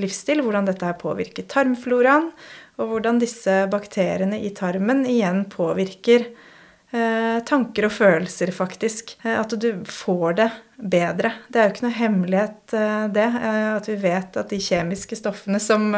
livsstil. 0.00 0.42
Hvordan 0.42 0.66
dette 0.66 0.86
her 0.86 0.98
påvirker 0.98 1.46
tarmfloraen, 1.50 2.32
og 2.80 2.94
hvordan 2.94 3.20
disse 3.22 3.64
bakteriene 3.70 4.40
i 4.42 4.50
tarmen 4.56 5.04
igjen 5.06 5.44
påvirker 5.52 6.26
eh, 6.90 7.38
tanker 7.46 7.86
og 7.86 7.94
følelser, 7.94 8.52
faktisk. 8.56 9.16
Eh, 9.22 9.36
at 9.38 9.54
du 9.60 9.70
får 9.86 10.38
det 10.40 10.50
bedre. 10.80 11.34
Det 11.48 11.60
er 11.60 11.68
jo 11.68 11.74
ikke 11.74 11.86
noe 11.86 11.98
hemmelighet, 11.98 12.60
eh, 12.74 13.06
det. 13.14 13.30
Eh, 13.38 13.64
at 13.76 13.90
vi 13.90 13.98
vet 14.02 14.40
at 14.40 14.52
de 14.52 14.60
kjemiske 14.70 15.18
stoffene 15.20 15.62
som 15.62 15.92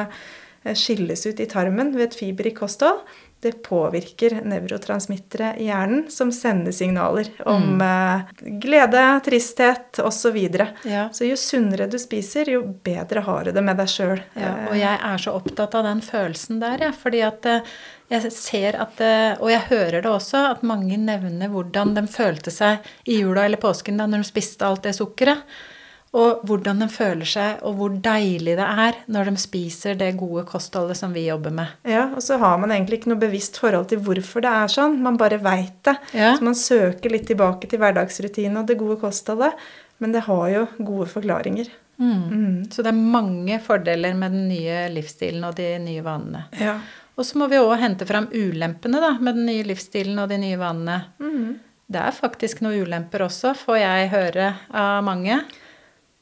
skilles 0.78 1.24
ut 1.26 1.40
i 1.42 1.48
tarmen 1.50 1.88
ved 1.96 2.04
et 2.04 2.14
fiber 2.14 2.46
i 2.46 2.54
kosthold, 2.54 3.00
det 3.42 3.52
påvirker 3.66 4.36
nevrotransmittere 4.46 5.56
i 5.58 5.64
hjernen 5.66 6.04
som 6.10 6.30
sender 6.32 6.72
signaler 6.72 7.26
om 7.44 7.64
mm. 7.80 8.60
glede, 8.62 9.02
tristhet 9.26 9.98
osv. 9.98 10.38
Ja. 10.86 11.08
Så 11.12 11.26
jo 11.26 11.38
sunnere 11.38 11.88
du 11.90 11.98
spiser, 11.98 12.52
jo 12.54 12.62
bedre 12.86 13.24
har 13.26 13.48
du 13.48 13.50
det 13.56 13.64
med 13.66 13.80
deg 13.82 13.90
sjøl. 13.90 14.22
Ja, 14.38 14.52
og 14.70 14.78
jeg 14.78 14.94
er 14.94 15.24
så 15.24 15.34
opptatt 15.34 15.74
av 15.74 15.88
den 15.88 16.04
følelsen 16.06 16.62
der, 16.62 16.86
jeg. 16.86 16.94
Fordi 17.02 17.24
at 17.26 17.50
eh, 17.50 17.74
jeg 18.12 18.32
ser 18.36 18.78
at 18.78 19.02
eh, 19.02 19.34
Og 19.40 19.50
jeg 19.50 19.66
hører 19.72 19.98
det 20.04 20.10
også, 20.10 20.46
at 20.52 20.62
mange 20.66 21.00
nevner 21.00 21.50
hvordan 21.50 21.96
de 21.98 22.06
følte 22.10 22.54
seg 22.54 22.86
i 23.10 23.22
jula 23.24 23.48
eller 23.48 23.62
påsken 23.62 23.98
da 23.98 24.06
når 24.06 24.22
de 24.22 24.30
spiste 24.30 24.68
alt 24.68 24.86
det 24.86 24.94
sukkeret. 24.98 25.42
Og 26.12 26.42
hvordan 26.44 26.82
de 26.82 26.88
føler 26.92 27.28
seg, 27.28 27.62
og 27.64 27.78
hvor 27.78 27.92
deilig 28.04 28.58
det 28.58 28.66
er 28.68 28.98
når 29.12 29.30
de 29.30 29.40
spiser 29.40 29.96
det 29.96 30.10
gode 30.20 30.44
kostholdet 30.48 30.98
som 30.98 31.14
vi 31.16 31.24
jobber 31.24 31.54
med. 31.56 31.70
Ja, 31.88 32.10
og 32.12 32.20
så 32.20 32.36
har 32.42 32.58
man 32.60 32.74
egentlig 32.74 33.00
ikke 33.00 33.14
noe 33.14 33.22
bevisst 33.22 33.56
forhold 33.62 33.88
til 33.88 34.02
hvorfor 34.04 34.44
det 34.44 34.52
er 34.52 34.74
sånn. 34.74 34.98
Man 35.04 35.16
bare 35.20 35.40
veit 35.40 35.78
det. 35.88 35.96
Ja. 36.12 36.34
Så 36.36 36.44
man 36.44 36.58
søker 36.58 37.14
litt 37.14 37.24
tilbake 37.30 37.70
til 37.70 37.80
hverdagsrutinen 37.80 38.60
og 38.60 38.68
det 38.68 38.76
gode 38.82 38.98
kostholdet. 39.00 39.56
Men 40.04 40.12
det 40.12 40.26
har 40.26 40.44
jo 40.52 40.66
gode 40.84 41.08
forklaringer. 41.08 41.72
Mm. 41.96 42.68
Så 42.72 42.82
det 42.84 42.92
er 42.92 42.98
mange 43.16 43.56
fordeler 43.62 44.16
med 44.18 44.34
den 44.34 44.48
nye 44.50 44.84
livsstilen 44.92 45.44
og 45.48 45.56
de 45.56 45.70
nye 45.80 46.04
vanene. 46.04 46.44
Ja. 46.60 46.76
Og 47.16 47.24
så 47.28 47.40
må 47.40 47.48
vi 47.48 47.60
òg 47.60 47.76
hente 47.80 48.08
fram 48.08 48.28
ulempene 48.32 49.00
da, 49.00 49.14
med 49.20 49.36
den 49.38 49.48
nye 49.48 49.64
livsstilen 49.68 50.18
og 50.20 50.28
de 50.32 50.40
nye 50.42 50.60
vanene. 50.60 50.98
Det 51.92 52.00
er 52.00 52.14
faktisk 52.16 52.62
noen 52.64 52.86
ulemper 52.86 53.26
også, 53.26 53.52
får 53.56 53.78
jeg 53.80 54.12
høre 54.14 54.52
av 54.68 55.02
mange. 55.04 55.40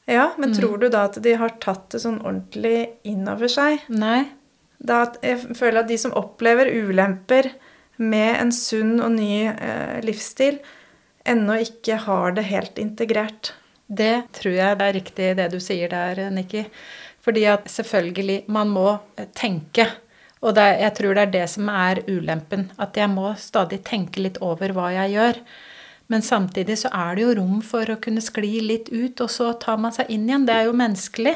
Ja, 0.09 0.31
men 0.37 0.53
tror 0.57 0.77
du 0.81 0.87
da 0.89 1.05
at 1.07 1.19
de 1.23 1.33
har 1.37 1.53
tatt 1.63 1.89
det 1.93 2.01
sånn 2.03 2.19
ordentlig 2.25 2.89
inn 3.07 3.27
over 3.29 3.47
seg? 3.51 3.83
Nei. 3.89 4.25
Da 4.81 5.03
at 5.05 5.19
jeg 5.23 5.55
føler 5.55 5.83
at 5.83 5.87
de 5.91 5.97
som 6.01 6.13
opplever 6.17 6.71
ulemper 6.73 7.51
med 8.01 8.39
en 8.41 8.51
sunn 8.51 8.95
og 8.99 9.11
ny 9.13 9.45
eh, 9.51 9.99
livsstil, 10.03 10.57
ennå 11.29 11.59
ikke 11.61 11.99
har 12.07 12.33
det 12.33 12.47
helt 12.49 12.79
integrert. 12.81 13.53
Det 13.87 14.23
tror 14.33 14.55
jeg 14.55 14.77
det 14.79 14.87
er 14.87 14.95
riktig 14.97 15.29
det 15.37 15.49
du 15.53 15.59
sier 15.61 15.91
der, 15.91 16.23
Nikki. 16.33 16.65
Fordi 17.21 17.43
at 17.45 17.67
selvfølgelig, 17.69 18.39
man 18.49 18.71
må 18.73 18.87
eh, 19.21 19.27
tenke. 19.37 19.85
Og 20.41 20.55
det, 20.57 20.63
er- 20.63 20.79
jeg 20.87 20.95
tror 20.97 21.13
det 21.13 21.27
er 21.27 21.33
det 21.35 21.43
som 21.53 21.69
er 21.69 22.01
ulempen. 22.09 22.71
At 22.81 22.97
jeg 22.97 23.11
må 23.13 23.35
stadig 23.37 23.83
tenke 23.85 24.23
litt 24.25 24.39
over 24.41 24.73
hva 24.73 24.89
jeg 24.95 25.13
gjør. 25.13 25.43
Men 26.11 26.23
samtidig 26.25 26.75
så 26.81 26.89
er 26.91 27.15
det 27.15 27.23
jo 27.23 27.33
rom 27.37 27.61
for 27.63 27.87
å 27.87 27.95
kunne 28.03 28.19
skli 28.23 28.57
litt 28.65 28.89
ut, 28.91 29.21
og 29.23 29.29
så 29.31 29.53
tar 29.61 29.77
man 29.79 29.93
seg 29.95 30.09
inn 30.11 30.25
igjen. 30.27 30.43
Det 30.47 30.57
er 30.57 30.65
jo 30.67 30.73
menneskelig. 30.75 31.33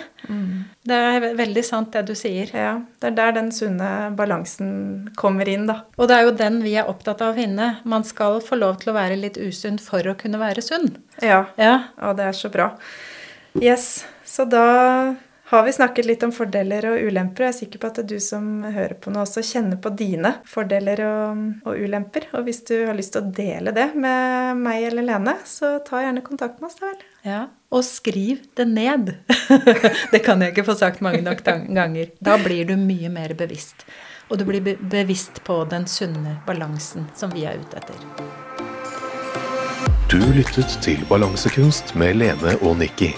Det 0.85 0.97
er 1.11 1.27
veldig 1.39 1.63
sant 1.63 1.93
det 1.95 2.01
du 2.09 2.11
sier. 2.17 2.51
Ja, 2.51 2.73
Det 2.99 3.07
er 3.13 3.15
der 3.15 3.37
den 3.37 3.51
sunne 3.55 3.91
balansen 4.17 5.13
kommer 5.15 5.47
inn, 5.47 5.63
da. 5.69 5.77
Og 5.95 6.09
det 6.11 6.17
er 6.17 6.27
jo 6.27 6.35
den 6.35 6.59
vi 6.65 6.75
er 6.75 6.89
opptatt 6.91 7.23
av 7.23 7.31
å 7.31 7.37
finne. 7.39 7.69
Man 7.87 8.03
skal 8.03 8.41
få 8.43 8.59
lov 8.59 8.81
til 8.81 8.91
å 8.91 8.97
være 8.97 9.15
litt 9.21 9.39
usunn 9.39 9.79
for 9.79 10.03
å 10.11 10.17
kunne 10.19 10.41
være 10.43 10.65
sunn. 10.65 10.97
Ja, 11.23 11.45
Ja, 11.55 11.75
og 12.03 12.17
det 12.19 12.27
er 12.27 12.35
så 12.35 12.51
bra. 12.51 12.73
Yes, 13.55 14.03
så 14.27 14.43
da 14.43 15.15
har 15.47 15.63
vi 15.63 15.73
snakket 15.73 16.05
litt 16.05 16.23
om 16.25 16.31
fordeler 16.33 16.87
og 16.89 17.03
ulemper. 17.05 17.45
Jeg 17.45 17.53
er 17.53 17.57
sikker 17.59 17.81
på 17.81 17.89
at 17.91 17.99
du 18.09 18.15
som 18.23 18.63
hører 18.63 18.95
på 18.97 19.11
nå 19.13 19.21
også 19.21 19.43
kjenner 19.45 19.77
på 19.81 19.91
dine 19.93 20.31
fordeler 20.49 21.03
og, 21.05 21.43
og 21.69 21.83
ulemper. 21.85 22.25
Og 22.33 22.47
hvis 22.47 22.63
du 22.65 22.73
har 22.87 22.97
lyst 22.97 23.13
til 23.13 23.21
å 23.21 23.33
dele 23.35 23.73
det 23.75 23.91
med 23.93 24.57
meg 24.57 24.87
eller 24.87 25.05
Lene, 25.05 25.35
så 25.45 25.75
ta 25.85 26.01
gjerne 26.01 26.23
kontakt 26.25 26.57
med 26.63 26.71
oss, 26.71 26.79
da 26.81 26.89
vel. 26.89 27.05
Ja, 27.25 27.43
og 27.69 27.85
skriv 27.85 28.41
det 28.57 28.65
ned. 28.71 29.13
det 30.13 30.23
kan 30.25 30.41
jeg 30.41 30.55
ikke 30.55 30.65
få 30.71 30.77
sagt 30.79 31.05
mange 31.05 31.21
nok 31.25 31.45
ganger. 31.45 32.09
Da 32.17 32.39
blir 32.41 32.65
du 32.65 32.73
mye 32.81 33.13
mer 33.13 33.35
bevisst. 33.37 33.85
Og 34.31 34.41
du 34.41 34.47
blir 34.49 34.63
be 34.65 34.73
bevisst 34.81 35.43
på 35.45 35.59
den 35.69 35.85
sunne 35.85 36.39
balansen 36.47 37.05
som 37.13 37.29
vi 37.35 37.45
er 37.45 37.61
ute 37.61 37.77
etter. 37.77 38.01
Du 40.09 40.21
lyttet 40.33 40.79
til 40.81 41.05
Balansekunst 41.09 41.93
med 41.99 42.17
Lene 42.21 42.57
og 42.63 42.77
Nikki. 42.81 43.13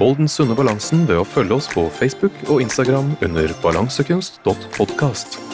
Hold 0.00 0.16
den 0.16 0.30
sunne 0.32 0.56
balansen 0.56 1.02
ved 1.04 1.20
å 1.20 1.26
følge 1.28 1.58
oss 1.60 1.68
på 1.68 1.84
Facebook 1.92 2.32
og 2.48 2.62
Instagram 2.64 3.12
under 3.20 3.52
balansekunst.podkast. 3.60 5.49